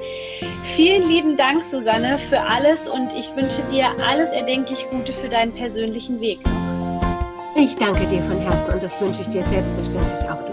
Vielen 0.63 1.07
lieben 1.07 1.35
Dank, 1.35 1.63
Susanne, 1.63 2.19
für 2.19 2.41
alles 2.41 2.87
und 2.87 3.11
ich 3.13 3.35
wünsche 3.35 3.63
dir 3.71 3.89
alles 4.07 4.31
erdenklich 4.31 4.87
Gute 4.91 5.13
für 5.13 5.29
deinen 5.29 5.53
persönlichen 5.53 6.21
Weg. 6.21 6.39
Ich 7.55 7.75
danke 7.75 8.05
dir 8.07 8.21
von 8.23 8.39
Herzen 8.39 8.73
und 8.73 8.83
das 8.83 9.01
wünsche 9.01 9.21
ich 9.21 9.29
dir 9.29 9.43
selbstverständlich 9.45 10.29
auch. 10.29 10.48